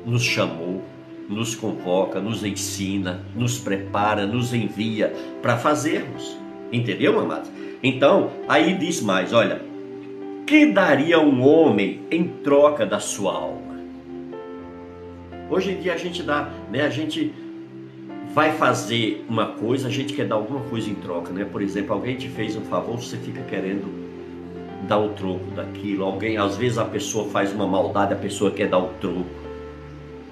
[0.05, 0.83] nos chamou,
[1.29, 6.37] nos convoca, nos ensina, nos prepara, nos envia para fazermos.
[6.71, 7.49] Entendeu, amados?
[7.81, 9.61] Então, aí diz mais, olha,
[10.45, 13.73] que daria um homem em troca da sua alma?
[15.49, 17.33] Hoje em dia a gente dá, né, a gente
[18.33, 21.45] vai fazer uma coisa, a gente quer dar alguma coisa em troca, né?
[21.45, 24.03] Por exemplo, alguém te fez um favor, você fica querendo
[24.87, 26.03] dar o troco daquilo.
[26.03, 29.29] Alguém, às vezes a pessoa faz uma maldade, a pessoa quer dar o troco,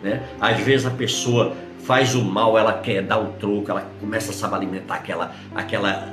[0.02, 0.28] né?
[0.40, 4.56] Às vezes a pessoa faz o mal, ela quer dar o troco, ela começa a
[4.56, 6.12] alimentar aquela aquela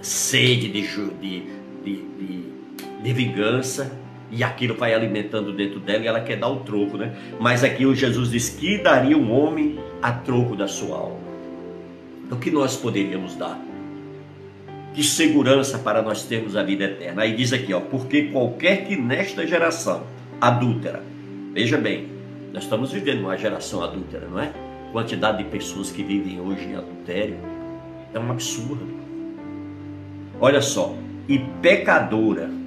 [0.00, 0.82] sede de,
[1.20, 1.42] de,
[1.84, 2.44] de, de,
[3.02, 3.92] de vingança
[4.30, 7.14] e aquilo vai alimentando dentro dela e ela quer dar o troco, né?
[7.38, 11.20] Mas aqui o Jesus diz que daria um homem a troco da sua alma.
[12.30, 13.60] O que nós poderíamos dar?
[14.94, 17.22] Que segurança para nós termos a vida eterna.
[17.22, 20.04] Aí diz aqui, ó, porque qualquer que nesta geração
[20.40, 21.02] adúltera,
[21.52, 22.08] veja bem,
[22.52, 24.52] nós estamos vivendo uma geração adúltera, não é?
[24.92, 27.36] Quantidade de pessoas que vivem hoje em adultério
[28.12, 28.88] é um absurdo.
[30.40, 30.94] Olha só,
[31.28, 32.59] e pecadora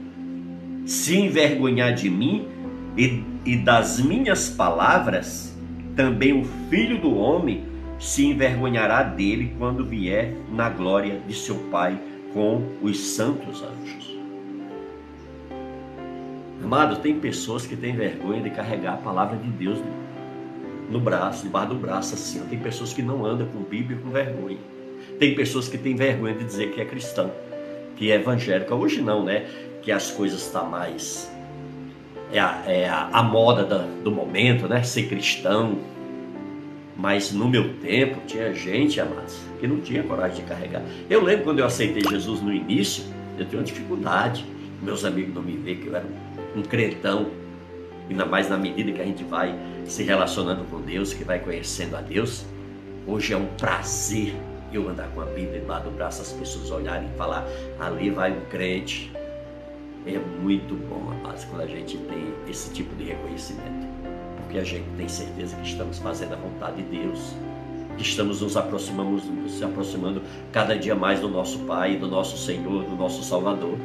[0.85, 2.47] se envergonhar de mim
[2.97, 5.55] e, e das minhas palavras,
[5.95, 7.63] também o filho do homem
[7.99, 11.97] se envergonhará dele quando vier na glória de seu Pai
[12.33, 14.13] com os santos anjos.
[16.63, 19.79] Amado, tem pessoas que têm vergonha de carregar a palavra de Deus
[20.89, 22.39] no braço, debaixo do braço assim.
[22.49, 24.57] Tem pessoas que não andam com Bíblia com vergonha.
[25.19, 27.31] Tem pessoas que têm vergonha de dizer que é cristão,
[27.95, 28.73] que é evangélica.
[28.73, 29.45] Hoje não, né?
[29.83, 31.31] que as coisas estão tá mais.
[32.31, 34.81] É a, é a, a moda da, do momento, né?
[34.81, 35.77] Ser cristão.
[36.95, 40.81] Mas no meu tempo tinha gente, amados, que não tinha coragem de carregar.
[41.09, 43.03] Eu lembro quando eu aceitei Jesus no início,
[43.37, 44.45] eu tinha uma dificuldade.
[44.81, 46.05] Meus amigos não me veem que eu era
[46.55, 47.27] um crentão.
[48.09, 51.95] Ainda mais na medida que a gente vai se relacionando com Deus, que vai conhecendo
[51.95, 52.45] a Deus.
[53.07, 54.33] Hoje é um prazer
[54.77, 57.45] eu andar com a Bíblia embaixo do braço, as pessoas olharem e falar,
[57.79, 59.11] ali vai um crente.
[60.05, 63.93] É muito bom, amados, quando a gente tem esse tipo de reconhecimento
[64.53, 67.35] porque a gente tem certeza que estamos fazendo a vontade de Deus,
[67.97, 70.21] que estamos nos aproximando, se aproximando
[70.51, 73.75] cada dia mais do nosso Pai, do nosso Senhor, do nosso Salvador.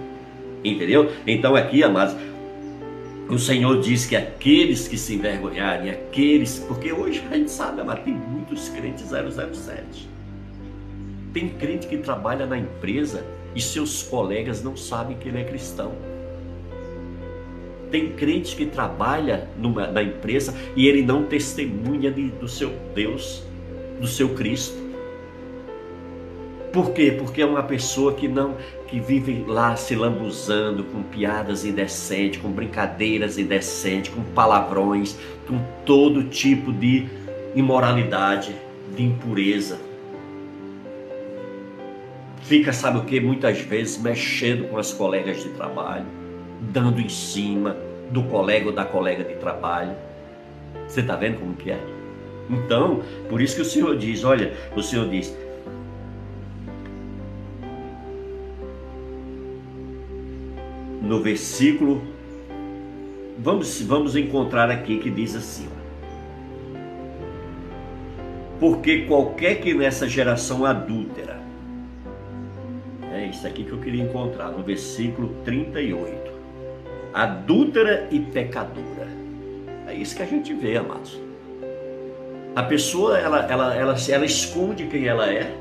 [0.62, 1.10] Entendeu?
[1.26, 2.14] Então aqui, amados,
[3.30, 8.00] o Senhor diz que aqueles que se envergonharem, aqueles, porque hoje a gente sabe, mas
[8.00, 10.06] tem muitos crentes 007.
[11.32, 13.24] Tem crente que trabalha na empresa
[13.54, 15.92] e seus colegas não sabem que ele é cristão.
[17.90, 23.42] Tem crente que trabalha numa, na empresa e ele não testemunha de, do seu Deus,
[24.00, 24.76] do seu Cristo.
[26.72, 27.16] Por quê?
[27.18, 28.56] Porque é uma pessoa que não
[28.86, 35.16] que vive lá se lambuzando com piadas indecentes, com brincadeiras indecentes, com palavrões,
[35.46, 37.06] com todo tipo de
[37.54, 38.54] imoralidade,
[38.94, 39.87] de impureza.
[42.48, 43.20] Fica, sabe o que?
[43.20, 46.06] Muitas vezes mexendo com as colegas de trabalho
[46.72, 47.76] dando em cima
[48.10, 49.94] do colega ou da colega de trabalho.
[50.86, 51.78] Você está vendo como que é?
[52.48, 55.36] Então, por isso que o Senhor diz, olha, o Senhor diz,
[61.02, 62.02] no versículo,
[63.38, 65.68] vamos, vamos encontrar aqui que diz assim,
[68.58, 71.37] porque qualquer que nessa geração adúltera,
[73.28, 76.38] isso aqui que eu queria encontrar, no versículo 38
[77.12, 79.08] adúltera e pecadora.
[79.86, 81.18] É isso que a gente vê, amados.
[82.54, 85.52] A pessoa, ela, ela, ela, ela esconde quem ela é.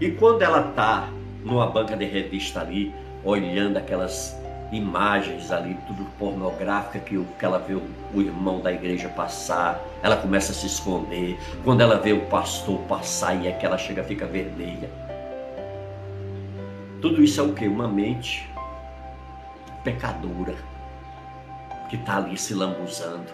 [0.00, 1.08] E quando ela está
[1.44, 2.92] numa banca de revista ali,
[3.24, 4.36] olhando aquelas
[4.72, 7.82] imagens ali, tudo pornográfica que, que ela vê o,
[8.14, 11.38] o, irmão da igreja passar, ela começa a se esconder.
[11.64, 14.88] Quando ela vê o pastor passar e é que ela chega fica vermelha.
[17.02, 17.66] Tudo isso é o que?
[17.66, 18.48] Uma mente
[19.82, 20.54] pecadora
[21.90, 23.26] que está ali se lambuzando.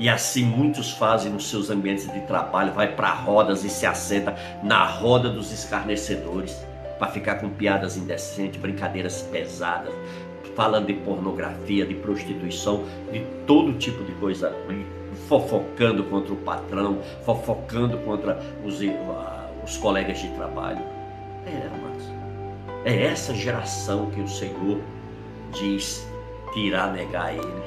[0.00, 4.34] E assim muitos fazem nos seus ambientes de trabalho, vai para rodas e se assenta
[4.64, 6.66] na roda dos escarnecedores,
[6.98, 9.94] para ficar com piadas indecentes, brincadeiras pesadas,
[10.56, 14.84] falando de pornografia, de prostituição, de todo tipo de coisa ruim,
[15.28, 18.80] fofocando contra o patrão, fofocando contra os,
[19.64, 20.82] os colegas de trabalho.
[21.46, 21.83] É,
[22.84, 24.78] é essa geração que o Senhor
[25.52, 26.06] diz
[26.52, 27.62] que irá negar ele,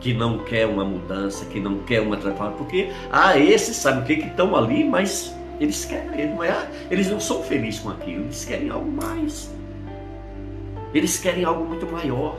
[0.00, 4.04] que não quer uma mudança, que não quer uma transformação, porque ah, esses sabe o
[4.04, 6.68] que que estão ali, mas eles querem, não é?
[6.90, 9.54] Eles não são felizes com aquilo, eles querem algo mais.
[10.94, 12.36] Eles querem algo muito maior.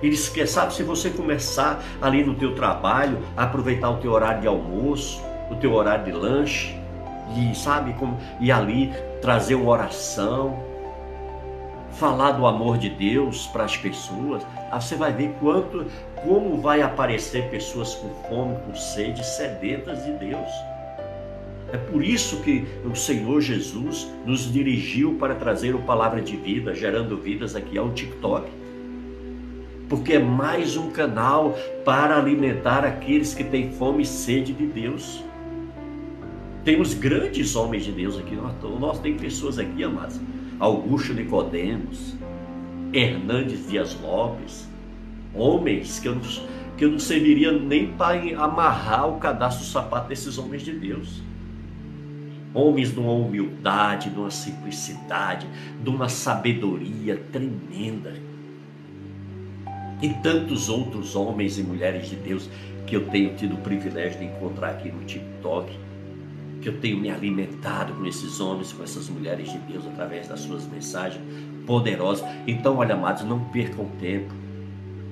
[0.00, 4.46] Eles querem, sabe, se você começar ali no teu trabalho, aproveitar o teu horário de
[4.46, 5.20] almoço,
[5.50, 6.78] o teu horário de lanche,
[7.36, 10.58] e sabe, como, e ali trazer uma oração,
[11.92, 15.86] falar do amor de Deus para as pessoas, você vai ver quanto,
[16.22, 20.48] como vai aparecer pessoas com fome, com sede, sedentas de Deus.
[21.72, 26.74] É por isso que o Senhor Jesus nos dirigiu para trazer o palavra de vida,
[26.74, 28.48] gerando vidas aqui ao TikTok.
[29.88, 31.54] Porque é mais um canal
[31.84, 35.22] para alimentar aqueles que têm fome e sede de Deus.
[36.68, 40.20] Temos grandes homens de Deus aqui, nós, nós tem pessoas aqui, amados,
[40.60, 42.14] Augusto Nicodemos,
[42.92, 44.68] Hernandes Dias Lopes,
[45.32, 46.22] homens que eu, não,
[46.76, 51.22] que eu não serviria nem para amarrar o cadastro do sapato desses homens de Deus.
[52.52, 55.46] Homens de uma humildade, de uma simplicidade,
[55.82, 58.12] de uma sabedoria tremenda.
[60.02, 62.46] E tantos outros homens e mulheres de Deus
[62.86, 65.87] que eu tenho tido o privilégio de encontrar aqui no TikTok
[66.60, 70.40] que eu tenho me alimentado com esses homens, com essas mulheres de Deus através das
[70.40, 71.22] suas mensagens
[71.66, 72.26] poderosas.
[72.46, 74.32] Então, olha, amados, não percam tempo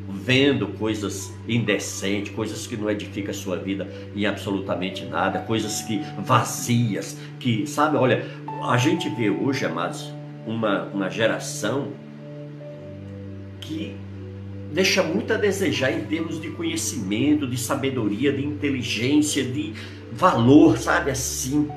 [0.09, 6.01] vendo coisas indecentes, coisas que não edificam a sua vida em absolutamente nada, coisas que
[6.19, 8.25] vazias, que, sabe, olha,
[8.65, 10.13] a gente vê hoje, amados,
[10.47, 11.89] uma, uma geração
[13.61, 13.97] que
[14.73, 19.75] deixa muito a desejar em termos de conhecimento, de sabedoria, de inteligência, de
[20.17, 21.69] valor, sabe assim,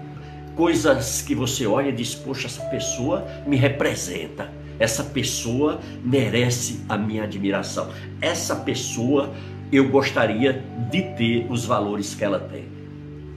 [0.55, 6.97] coisas que você olha e diz: Poxa, essa pessoa me representa, essa pessoa merece a
[6.97, 7.89] minha admiração,
[8.21, 9.33] essa pessoa
[9.71, 12.65] eu gostaria de ter os valores que ela tem.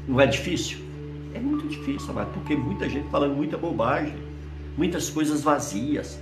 [0.08, 0.78] Não é difícil?
[1.34, 4.14] É muito difícil, amado, porque muita gente falando muita bobagem,
[4.76, 6.18] muitas coisas vazias.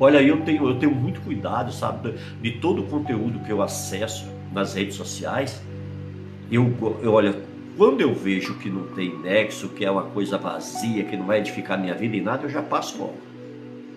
[0.00, 3.62] Olha, eu tenho, eu tenho muito cuidado, sabe, de, de todo o conteúdo que eu
[3.62, 5.62] acesso nas redes sociais.
[6.50, 7.36] Eu, eu olha,
[7.76, 11.38] quando eu vejo que não tem nexo, que é uma coisa vazia, que não vai
[11.38, 13.16] edificar minha vida em nada, eu já passo logo.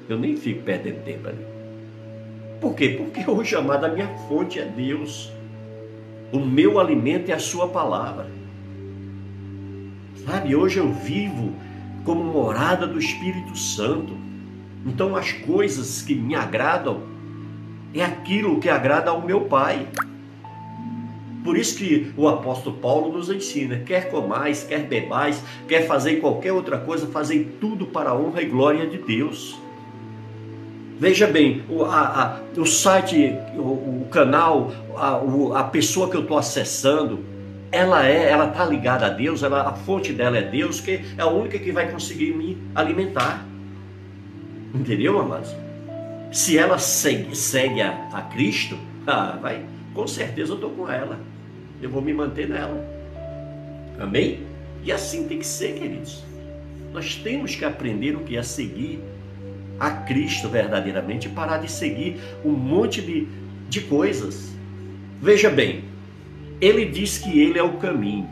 [0.07, 1.45] Eu nem fico perdendo tempo ali.
[2.61, 2.89] Por quê?
[2.97, 5.31] Porque hoje, amado, a minha fonte é Deus.
[6.31, 8.27] O meu alimento é a sua palavra.
[10.25, 11.53] Sabe, hoje eu vivo
[12.03, 14.15] como morada do Espírito Santo.
[14.85, 17.01] Então as coisas que me agradam
[17.93, 19.87] é aquilo que agrada ao meu Pai.
[21.45, 26.51] Por isso que o apóstolo Paulo nos ensina: quer comais, quer bebais, quer fazer qualquer
[26.51, 29.55] outra coisa, fazer tudo para a honra e glória de Deus.
[30.99, 36.17] Veja bem, o, a, a, o site, o, o canal, a, o, a pessoa que
[36.17, 37.19] eu estou acessando,
[37.71, 41.21] ela é, ela está ligada a Deus, ela, a fonte dela é Deus, que é
[41.21, 43.45] a única que vai conseguir me alimentar.
[44.73, 45.55] Entendeu, amados?
[46.31, 51.34] Se ela segue, segue a, a Cristo, ah, vai, com certeza eu estou com ela.
[51.81, 52.83] Eu vou me manter nela.
[53.99, 54.39] Amém?
[54.83, 56.23] E assim tem que ser, queridos.
[56.93, 58.99] Nós temos que aprender o que é seguir
[59.79, 63.27] a Cristo verdadeiramente e parar de seguir um monte de,
[63.69, 64.55] de coisas.
[65.21, 65.83] Veja bem,
[66.61, 68.29] ele diz que ele é o caminho,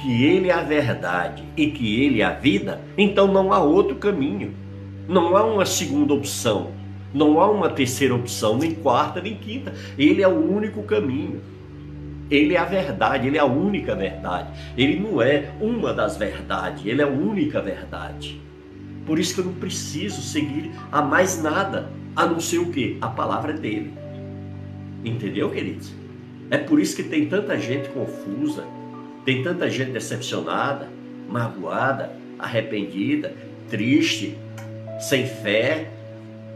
[0.00, 3.96] que ele é a verdade e que ele é a vida, então não há outro
[3.96, 4.54] caminho,
[5.08, 6.70] não há uma segunda opção,
[7.12, 9.74] não há uma terceira opção, nem quarta, nem quinta.
[9.98, 11.40] Ele é o único caminho.
[12.30, 14.48] Ele é a verdade, ele é a única verdade.
[14.76, 18.40] Ele não é uma das verdades, ele é a única verdade.
[19.06, 22.98] Por isso que eu não preciso seguir a mais nada, a não ser o que?
[23.00, 23.92] A palavra dele.
[25.04, 25.92] Entendeu, queridos?
[26.50, 28.64] É por isso que tem tanta gente confusa,
[29.24, 30.88] tem tanta gente decepcionada,
[31.28, 33.32] magoada, arrependida,
[33.70, 34.36] triste,
[35.00, 35.90] sem fé,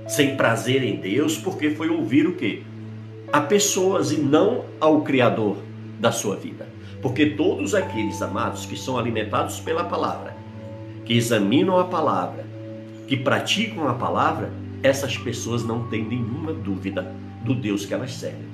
[0.08, 2.62] sem prazer em Deus, porque foi ouvir o quê?
[3.32, 5.56] A pessoas e não ao Criador
[6.00, 6.68] da sua vida.
[7.00, 10.36] Porque todos aqueles amados que são alimentados pela palavra,
[11.04, 12.44] que examinam a palavra,
[13.06, 14.50] que praticam a palavra,
[14.82, 17.14] essas pessoas não têm nenhuma dúvida
[17.44, 18.50] do Deus que elas servem.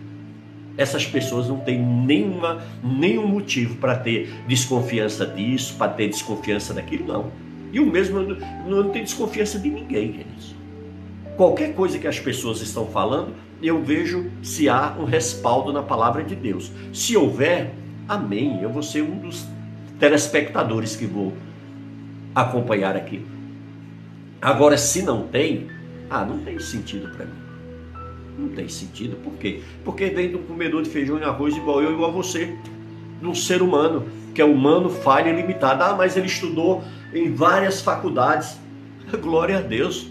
[0.76, 7.06] Essas pessoas não têm nenhuma, nenhum motivo para ter desconfiança disso, para ter desconfiança daquilo,
[7.06, 7.32] não.
[7.72, 10.54] E o mesmo não, não tem desconfiança de ninguém, queridos.
[11.36, 16.22] Qualquer coisa que as pessoas estão falando, eu vejo se há um respaldo na palavra
[16.22, 16.70] de Deus.
[16.92, 17.74] Se houver,
[18.08, 18.60] amém.
[18.62, 19.46] Eu vou ser um dos
[19.98, 21.32] telespectadores que vou
[22.34, 23.26] acompanhar aquilo.
[24.40, 25.68] Agora, se não tem,
[26.10, 27.32] ah, não tem sentido para mim.
[28.38, 29.16] Não tem sentido.
[29.16, 29.62] Por quê?
[29.82, 32.54] Porque vem de um comedor de feijão e arroz igual eu, igual você.
[33.20, 34.04] De um ser humano,
[34.34, 35.82] que é humano, falha e limitado.
[35.82, 36.84] Ah, mas ele estudou
[37.14, 38.58] em várias faculdades.
[39.22, 40.10] Glória a Deus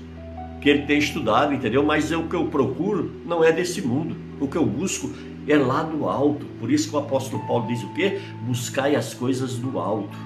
[0.66, 1.84] que ele tem estudado, entendeu?
[1.84, 4.16] Mas é o que eu procuro não é desse mundo.
[4.40, 5.12] O que eu busco
[5.48, 6.44] é lá do alto.
[6.60, 8.20] Por isso que o apóstolo Paulo diz o quê?
[8.48, 10.18] Buscai as coisas do alto.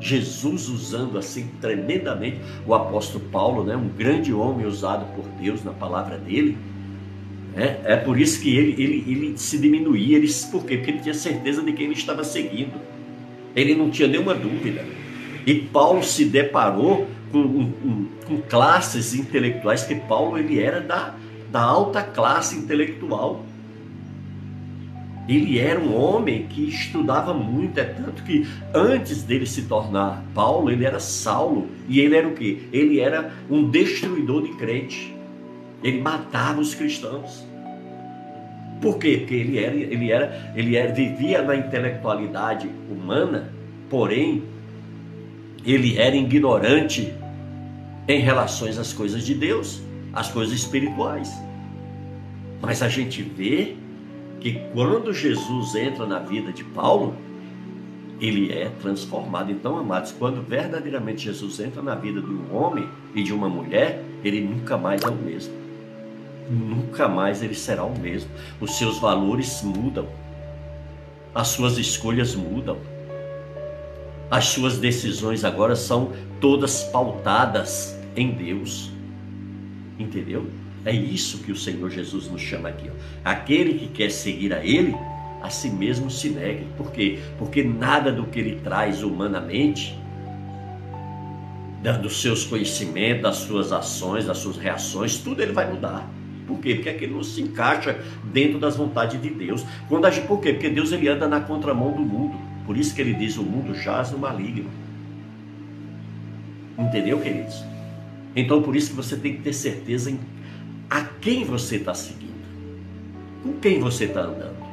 [0.00, 5.70] Jesus usando assim tremendamente o apóstolo Paulo, né, um grande homem usado por Deus na
[5.70, 6.58] palavra dele.
[7.54, 7.78] Né?
[7.84, 10.76] É por isso que ele, ele, ele se diminuía, ele, por quê?
[10.76, 12.72] Porque ele tinha certeza de quem ele estava seguindo.
[13.54, 14.84] Ele não tinha nenhuma dúvida.
[15.46, 17.06] E Paulo se deparou
[17.42, 21.14] com, com, classes intelectuais, que Paulo ele era da,
[21.50, 23.44] da alta classe intelectual.
[25.26, 30.70] Ele era um homem que estudava muito, é tanto que antes dele se tornar Paulo,
[30.70, 31.66] ele era Saulo.
[31.88, 32.68] E ele era o que?
[32.70, 35.16] Ele era um destruidor de crente.
[35.82, 37.46] Ele matava os cristãos.
[38.82, 39.16] Por quê?
[39.18, 43.50] Porque ele era, ele era, ele era, vivia na intelectualidade humana,
[43.88, 44.42] porém
[45.64, 47.14] ele era ignorante
[48.06, 49.80] em relações às coisas de Deus,
[50.12, 51.32] às coisas espirituais.
[52.60, 53.76] Mas a gente vê
[54.40, 57.14] que quando Jesus entra na vida de Paulo,
[58.20, 59.50] ele é transformado.
[59.50, 64.02] Então, amados, quando verdadeiramente Jesus entra na vida de um homem e de uma mulher,
[64.22, 65.54] ele nunca mais é o mesmo.
[66.48, 68.30] Nunca mais ele será o mesmo.
[68.60, 70.06] Os seus valores mudam.
[71.34, 72.78] As suas escolhas mudam.
[74.30, 78.90] As suas decisões agora são todas pautadas em Deus.
[79.98, 80.48] Entendeu?
[80.84, 82.90] É isso que o Senhor Jesus nos chama aqui.
[82.90, 82.92] Ó.
[83.24, 84.94] Aquele que quer seguir a Ele,
[85.42, 86.66] a si mesmo se negue.
[86.76, 87.18] Por quê?
[87.38, 89.98] Porque nada do que Ele traz humanamente,
[92.02, 96.08] dos seus conhecimentos, das suas ações, das suas reações, tudo Ele vai mudar.
[96.46, 96.74] Por quê?
[96.74, 97.98] Porque aquele não se encaixa
[98.32, 99.64] dentro das vontades de Deus.
[99.88, 100.52] Quando age por quê?
[100.52, 102.38] Porque Deus ele anda na contramão do mundo.
[102.66, 104.68] Por isso que ele diz: o mundo jaz no maligno.
[106.78, 107.64] Entendeu, queridos?
[108.36, 110.18] Então, por isso que você tem que ter certeza em
[110.90, 112.34] a quem você está seguindo,
[113.42, 114.64] com quem você está andando.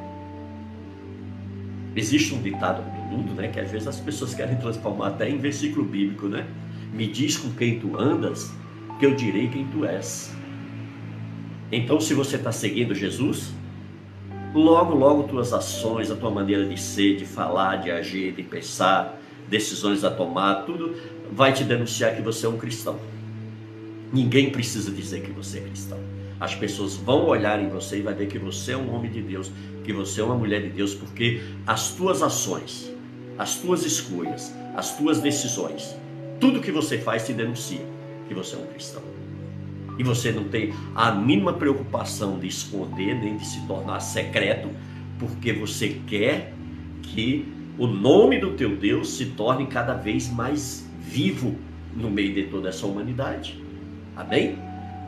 [1.94, 2.82] Existe um ditado
[3.12, 6.46] mundo, né, que às vezes as pessoas querem transformar até em versículo bíblico, né?
[6.92, 8.50] Me diz com quem tu andas,
[8.98, 10.34] que eu direi quem tu és.
[11.70, 13.52] Então, se você está seguindo Jesus,
[14.54, 19.18] logo, logo tuas ações, a tua maneira de ser, de falar, de agir, de pensar,
[19.48, 20.94] decisões a tomar, tudo
[21.30, 22.98] vai te denunciar que você é um cristão.
[24.12, 25.98] Ninguém precisa dizer que você é cristão.
[26.38, 29.22] As pessoas vão olhar em você e vai ver que você é um homem de
[29.22, 29.50] Deus,
[29.84, 32.92] que você é uma mulher de Deus, porque as tuas ações,
[33.38, 35.96] as tuas escolhas, as tuas decisões,
[36.40, 37.86] tudo que você faz te denuncia
[38.28, 39.02] que você é um cristão.
[39.98, 44.68] E você não tem a mínima preocupação de esconder nem de se tornar secreto,
[45.18, 46.52] porque você quer
[47.02, 47.46] que
[47.78, 51.56] o nome do teu Deus se torne cada vez mais vivo
[51.94, 53.61] no meio de toda essa humanidade.
[54.16, 54.58] Amém?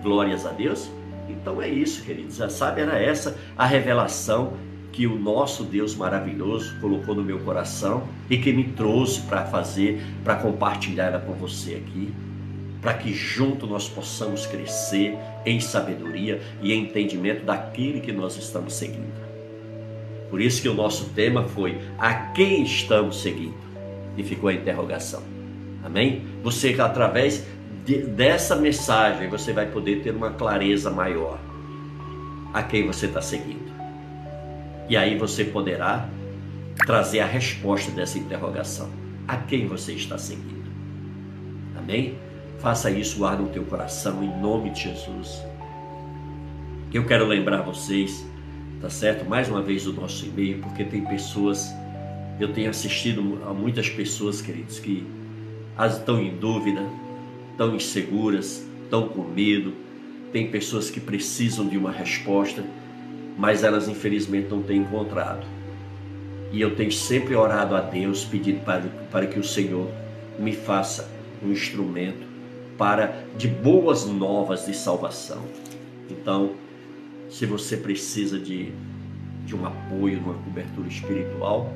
[0.03, 0.91] Glórias a Deus.
[1.29, 2.37] Então é isso, queridos.
[2.53, 4.55] Sabe, era essa a revelação
[4.93, 10.01] que o nosso Deus maravilhoso colocou no meu coração e que me trouxe para fazer,
[10.23, 12.15] para compartilhar ela com você aqui,
[12.81, 19.25] para que junto nós possamos crescer em sabedoria e entendimento daquele que nós estamos seguindo.
[20.31, 23.55] Por isso que o nosso tema foi a quem estamos seguindo?
[24.17, 25.23] E ficou a interrogação.
[25.83, 26.23] Amém?
[26.43, 27.45] Você através
[27.85, 31.39] de, dessa mensagem você vai poder ter uma clareza maior
[32.53, 33.73] a quem você está seguindo.
[34.89, 36.09] E aí você poderá
[36.87, 38.89] trazer a resposta dessa interrogação.
[39.27, 40.71] A quem você está seguindo?
[41.77, 42.17] Amém?
[42.59, 45.43] Faça isso, guarda no teu coração, em nome de Jesus.
[46.93, 48.25] Eu quero lembrar vocês,
[48.81, 49.29] tá certo?
[49.29, 51.75] Mais uma vez o nosso e-mail, porque tem pessoas,
[52.39, 55.07] eu tenho assistido a muitas pessoas, queridos, que
[55.79, 56.83] estão em dúvida,
[57.55, 59.73] estão inseguras, estão com medo.
[60.33, 62.65] Tem pessoas que precisam de uma resposta,
[63.39, 65.47] mas elas infelizmente não têm encontrado.
[66.53, 69.89] E eu tenho sempre orado a Deus, pedindo para, para que o Senhor
[70.39, 71.09] me faça
[71.43, 72.27] um instrumento
[72.77, 75.43] para de boas novas de salvação.
[76.11, 76.53] Então,
[77.29, 78.73] se você precisa de,
[79.47, 81.73] de um apoio, uma cobertura espiritual,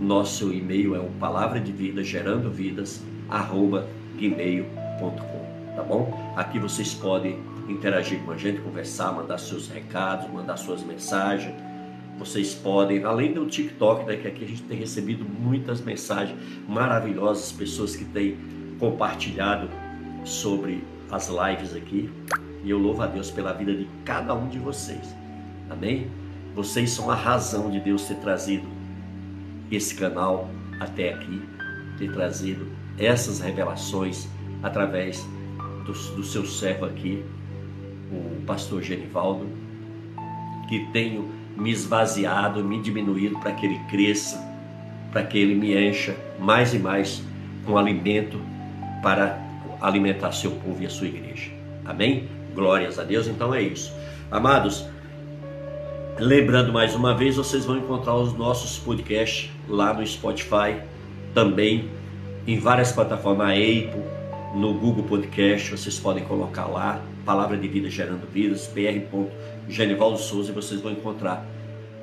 [0.00, 6.32] nosso e-mail é o palavra de vida gerando vidas arroba gmail.com, tá bom?
[6.36, 7.38] Aqui vocês podem
[7.68, 11.54] interagir com a gente, conversar, mandar seus recados, mandar suas mensagens.
[12.18, 16.38] Vocês podem, além do TikTok, né, que aqui a gente tem recebido muitas mensagens
[16.68, 18.36] maravilhosas, pessoas que têm
[18.78, 19.68] compartilhado
[20.24, 22.10] sobre as lives aqui.
[22.64, 25.14] E eu louvo a Deus pela vida de cada um de vocês.
[25.68, 26.10] Amém?
[26.54, 28.66] Vocês são a razão de Deus ter trazido
[29.70, 30.48] esse canal
[30.78, 31.40] até aqui,
[32.02, 32.66] ter trazido
[32.98, 34.28] essas revelações
[34.62, 35.24] através
[35.84, 37.24] do, do seu servo aqui,
[38.10, 39.46] o pastor Genivaldo,
[40.68, 44.36] que tenho me esvaziado, me diminuído para que ele cresça,
[45.12, 47.22] para que ele me encha mais e mais
[47.64, 48.40] com alimento
[49.02, 49.40] para
[49.80, 51.50] alimentar seu povo e a sua igreja.
[51.84, 52.28] Amém?
[52.54, 53.26] Glórias a Deus.
[53.28, 53.92] Então é isso.
[54.30, 54.86] Amados,
[56.18, 60.80] lembrando mais uma vez, vocês vão encontrar os nossos podcasts lá no Spotify,
[61.34, 61.88] também
[62.46, 64.02] em várias plataformas, a Apple,
[64.54, 68.80] no Google Podcast, vocês podem colocar lá, Palavra de Vida Gerando Vidas, pr.
[69.68, 71.46] Genivaldo Souza, e vocês vão encontrar.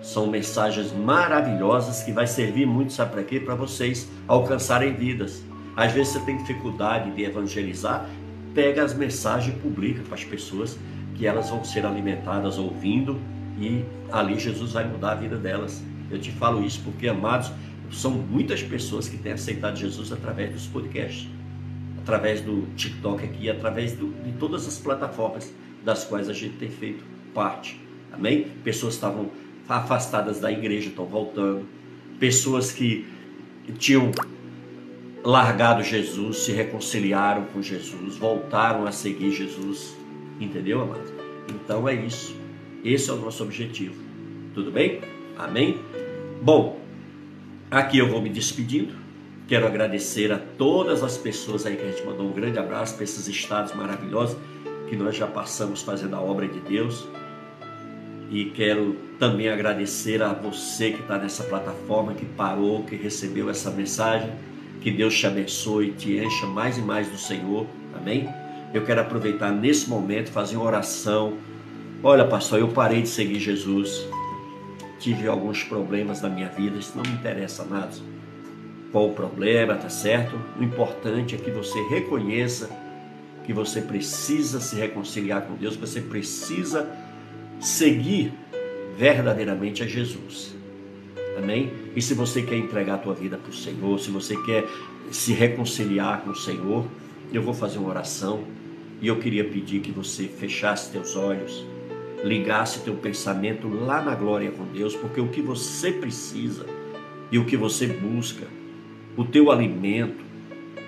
[0.02, 3.40] São mensagens maravilhosas que vai servir muito, sabe para quê?
[3.40, 5.44] Para vocês alcançarem vidas.
[5.76, 8.10] Às vezes você tem dificuldade de evangelizar,
[8.54, 10.78] pega as mensagens e publica para as pessoas
[11.16, 13.20] que elas vão ser alimentadas ouvindo
[13.60, 15.84] e ali Jesus vai mudar a vida delas.
[16.10, 17.52] Eu te falo isso porque, amados,
[17.92, 21.28] são muitas pessoas que têm aceitado Jesus através dos podcasts,
[21.98, 26.70] através do TikTok aqui, através do, de todas as plataformas das quais a gente tem
[26.70, 27.80] feito parte.
[28.12, 28.48] Amém?
[28.64, 29.30] Pessoas estavam
[29.68, 31.66] afastadas da igreja, estão voltando.
[32.20, 33.08] Pessoas que
[33.78, 34.12] tinham
[35.24, 39.96] largado Jesus, se reconciliaram com Jesus, voltaram a seguir Jesus.
[40.40, 41.14] Entendeu, amado?
[41.50, 42.36] Então é isso.
[42.84, 43.96] Esse é o nosso objetivo.
[44.54, 45.02] Tudo bem?
[45.38, 45.78] Amém?
[46.42, 46.80] Bom,
[47.72, 48.96] Aqui eu vou me despedindo.
[49.48, 53.04] Quero agradecer a todas as pessoas aí que a gente mandou um grande abraço para
[53.04, 54.36] esses estados maravilhosos
[54.90, 57.08] que nós já passamos fazendo a obra de Deus.
[58.32, 63.70] E quero também agradecer a você que está nessa plataforma, que parou, que recebeu essa
[63.70, 64.32] mensagem.
[64.82, 67.68] Que Deus te abençoe, te encha mais e mais do Senhor.
[67.96, 68.28] Amém?
[68.74, 71.34] Eu quero aproveitar nesse momento, fazer uma oração.
[72.02, 74.08] Olha, pastor, eu parei de seguir Jesus.
[75.00, 77.96] Tive alguns problemas na minha vida, isso não me interessa nada.
[78.92, 80.40] Qual o problema, tá certo?
[80.60, 82.70] O importante é que você reconheça
[83.46, 86.88] que você precisa se reconciliar com Deus, você precisa
[87.60, 88.32] seguir
[88.96, 90.54] verdadeiramente a Jesus.
[91.36, 91.72] Amém?
[91.96, 94.66] E se você quer entregar a tua vida para o Senhor, se você quer
[95.10, 96.86] se reconciliar com o Senhor,
[97.34, 98.44] eu vou fazer uma oração
[99.02, 101.66] e eu queria pedir que você fechasse teus olhos,
[102.24, 106.66] ligasse teu pensamento lá na glória com Deus, porque o que você precisa
[107.32, 108.46] e o que você busca,
[109.16, 110.24] o teu alimento,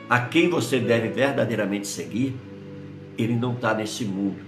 [0.10, 2.36] a quem você deve verdadeiramente seguir,
[3.18, 4.40] ele não está nesse mundo.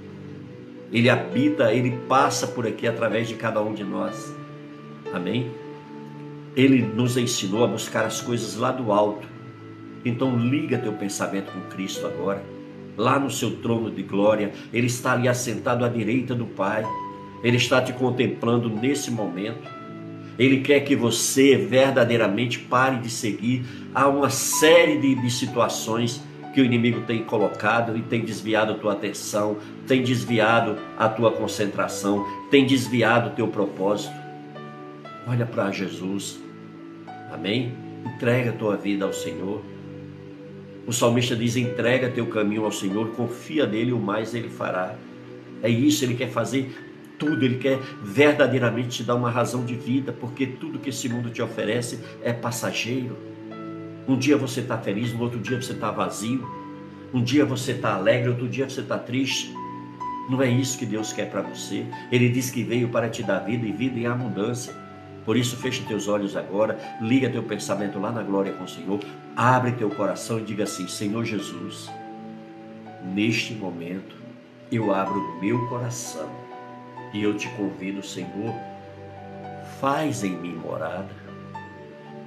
[0.91, 4.33] Ele habita, ele passa por aqui através de cada um de nós.
[5.13, 5.51] Amém?
[6.55, 9.27] Ele nos ensinou a buscar as coisas lá do alto.
[10.05, 12.43] Então liga teu pensamento com Cristo agora.
[12.97, 16.85] Lá no seu trono de glória, ele está ali assentado à direita do Pai.
[17.43, 19.67] Ele está te contemplando nesse momento.
[20.37, 23.63] Ele quer que você verdadeiramente pare de seguir
[23.93, 26.21] a uma série de, de situações
[26.53, 31.31] que o inimigo tem colocado e tem desviado a tua atenção, tem desviado a tua
[31.31, 34.13] concentração, tem desviado o teu propósito.
[35.27, 36.39] Olha para Jesus.
[37.31, 37.73] Amém?
[38.05, 39.63] Entrega a tua vida ao Senhor.
[40.85, 44.95] O salmista diz: entrega teu caminho ao Senhor, confia nele, o mais ele fará.
[45.61, 46.75] É isso, ele quer fazer
[47.17, 51.29] tudo, ele quer verdadeiramente te dar uma razão de vida, porque tudo que esse mundo
[51.29, 53.17] te oferece é passageiro.
[54.07, 56.45] Um dia você está feliz, no outro dia você está vazio.
[57.13, 59.53] Um dia você está alegre, outro dia você está triste.
[60.29, 61.85] Não é isso que Deus quer para você.
[62.11, 64.73] Ele diz que veio para te dar vida e vida em abundância.
[65.23, 68.99] Por isso, feche teus olhos agora, liga teu pensamento lá na glória com o Senhor,
[69.35, 71.89] abre teu coração e diga assim: Senhor Jesus,
[73.13, 74.15] neste momento
[74.71, 76.29] eu abro o meu coração
[77.13, 78.55] e eu te convido, Senhor,
[79.79, 81.13] faz em mim morada,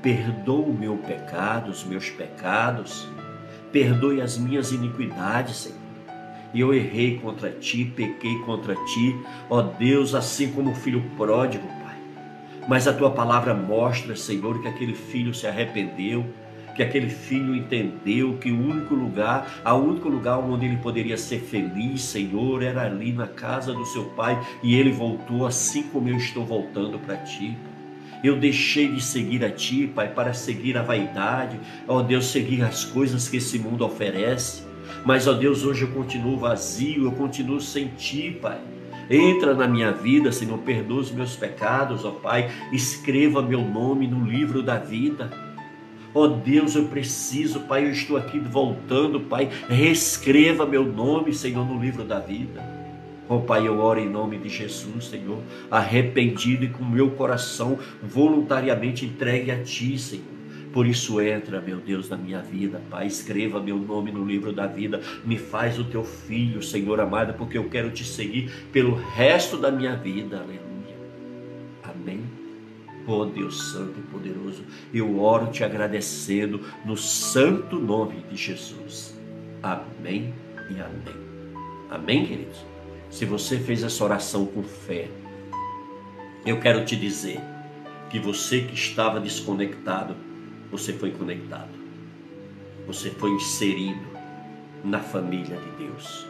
[0.00, 3.08] perdoa o meu pecado, os meus pecados,
[3.72, 5.76] perdoe as minhas iniquidades, Senhor.
[6.54, 9.16] Eu errei contra ti, pequei contra ti,
[9.50, 11.68] ó Deus, assim como o filho pródigo,
[12.68, 16.26] mas a tua palavra mostra, Senhor, que aquele filho se arrependeu,
[16.76, 21.40] que aquele filho entendeu que o único lugar, o único lugar onde ele poderia ser
[21.40, 26.16] feliz, Senhor, era ali na casa do seu pai, e ele voltou assim como eu
[26.16, 27.56] estou voltando para ti.
[28.22, 32.84] Eu deixei de seguir a ti, Pai, para seguir a vaidade, ó Deus, seguir as
[32.84, 34.62] coisas que esse mundo oferece.
[35.04, 38.58] Mas, ó Deus, hoje eu continuo vazio, eu continuo sem ti, Pai.
[39.08, 42.50] Entra na minha vida, Senhor, perdoa os meus pecados, ó Pai.
[42.72, 45.45] Escreva meu nome no livro da vida.
[46.18, 49.50] Ó Deus, eu preciso, Pai, eu estou aqui voltando, Pai.
[49.68, 52.64] Reescreva meu nome, Senhor, no livro da vida.
[53.28, 59.04] Ó Pai, eu oro em nome de Jesus, Senhor, arrependido e com meu coração voluntariamente
[59.04, 60.24] entregue a Ti, Senhor.
[60.72, 63.06] Por isso entra, meu Deus, na minha vida, Pai.
[63.06, 65.02] Escreva meu nome no livro da vida.
[65.22, 69.70] Me faz o teu filho, Senhor amado, porque eu quero te seguir pelo resto da
[69.70, 70.38] minha vida.
[70.38, 70.96] Aleluia.
[71.82, 72.35] Amém.
[73.06, 79.14] Oh Deus Santo e poderoso, eu oro te agradecendo no santo nome de Jesus.
[79.62, 80.34] Amém
[80.70, 81.26] e amém.
[81.88, 82.64] Amém, queridos?
[83.10, 85.08] Se você fez essa oração com fé,
[86.44, 87.40] eu quero te dizer
[88.10, 90.16] que você que estava desconectado
[90.70, 91.70] você foi conectado.
[92.86, 94.06] Você foi inserido
[94.84, 96.26] na família de Deus.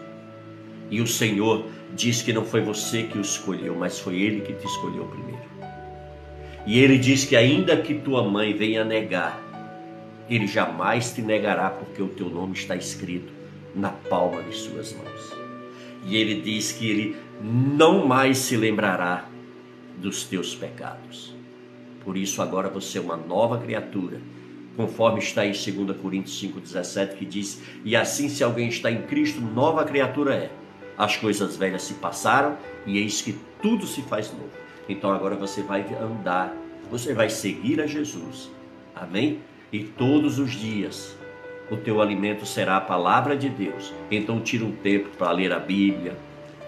[0.91, 4.53] E o Senhor diz que não foi você que o escolheu, mas foi Ele que
[4.53, 5.56] te escolheu primeiro.
[6.67, 9.41] E Ele diz que ainda que tua mãe venha negar,
[10.29, 13.33] Ele jamais te negará, porque o teu nome está escrito
[13.73, 15.33] na palma de suas mãos.
[16.05, 19.29] E Ele diz que Ele não mais se lembrará
[19.97, 21.35] dos teus pecados.
[22.03, 24.21] Por isso agora você é uma nova criatura,
[24.77, 29.41] conforme está em 2 Coríntios 5,17, que diz: E assim, se alguém está em Cristo,
[29.41, 30.51] nova criatura é.
[30.99, 32.57] As coisas velhas se passaram
[32.87, 34.66] e eis que tudo se faz novo.
[34.89, 36.55] Então agora você vai andar,
[36.91, 38.51] você vai seguir a Jesus.
[38.95, 39.41] Amém?
[39.73, 41.17] E todos os dias
[41.71, 43.93] o teu alimento será a palavra de Deus.
[44.11, 46.17] Então tira um tempo para ler a Bíblia,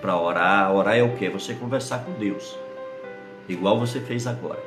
[0.01, 0.74] para orar.
[0.74, 1.28] Orar é o que?
[1.28, 2.59] Você conversar com Deus.
[3.49, 4.62] Igual você fez agora.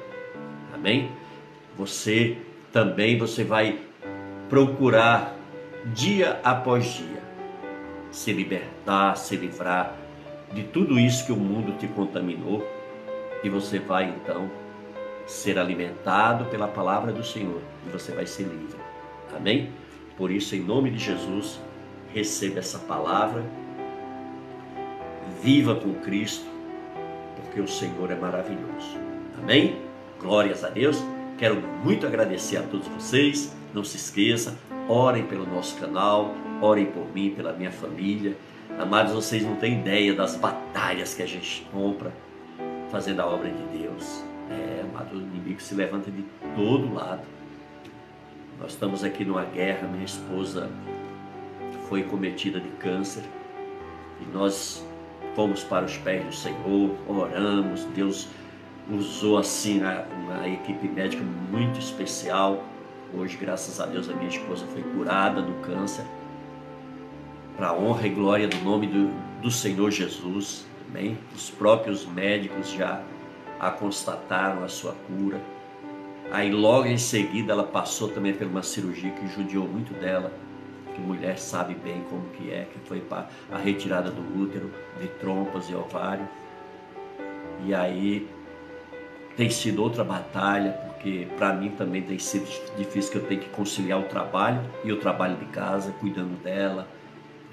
[0.73, 1.11] Amém?
[1.77, 2.37] Você
[2.71, 3.79] também você vai
[4.49, 5.35] procurar
[5.93, 7.21] dia após dia
[8.11, 9.95] se libertar, se livrar
[10.53, 12.65] de tudo isso que o mundo te contaminou
[13.43, 14.49] e você vai então
[15.25, 18.79] ser alimentado pela palavra do Senhor e você vai ser livre.
[19.35, 19.71] Amém?
[20.17, 21.59] Por isso, em nome de Jesus,
[22.13, 23.43] receba essa palavra,
[25.41, 26.45] viva com Cristo,
[27.35, 28.97] porque o Senhor é maravilhoso.
[29.41, 29.81] Amém?
[30.19, 31.01] Glórias a Deus.
[31.37, 33.55] Quero muito agradecer a todos vocês.
[33.73, 34.55] Não se esqueça,
[34.87, 38.35] orem pelo nosso canal, orem por mim, pela minha família.
[38.77, 42.11] Amados, vocês não têm ideia das batalhas que a gente compra
[42.91, 44.23] fazendo a obra de Deus.
[44.49, 46.23] É, amado, o inimigo se levanta de
[46.55, 47.21] todo lado.
[48.59, 50.69] Nós estamos aqui numa guerra, minha esposa
[51.87, 53.23] foi cometida de câncer
[54.21, 54.85] e nós
[55.35, 58.27] fomos para os pés do Senhor, oramos, Deus
[58.89, 59.81] usou assim
[60.23, 62.63] uma equipe médica muito especial.
[63.13, 66.05] Hoje, graças a Deus, a minha esposa foi curada do câncer.
[67.57, 69.09] Para a honra e glória do nome do,
[69.41, 70.65] do Senhor Jesus.
[70.91, 71.17] Amém?
[71.33, 73.01] Os próprios médicos já
[73.57, 75.41] a constataram a sua cura.
[76.31, 80.31] Aí logo em seguida ela passou também por uma cirurgia que judiou muito dela,
[80.93, 83.01] que mulher sabe bem como que é, que foi
[83.51, 84.69] a retirada do útero,
[84.99, 86.27] de trompas e ovário.
[87.65, 88.27] E aí
[89.37, 92.45] tem sido outra batalha, porque para mim também tem sido
[92.77, 96.87] difícil que eu tenho que conciliar o trabalho e o trabalho de casa, cuidando dela,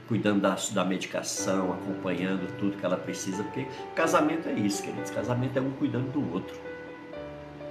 [0.08, 5.10] cuidando da, da medicação, acompanhando tudo que ela precisa, porque casamento é isso, queridos.
[5.10, 6.56] Casamento é um cuidando do outro.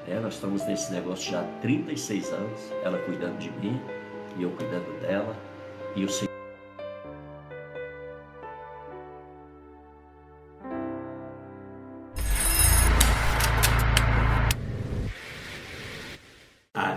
[0.07, 3.81] É, nós estamos nesse negócio já há 36 anos, ela cuidando de mim
[4.38, 5.35] e eu cuidando dela,
[5.95, 6.36] e o Senhor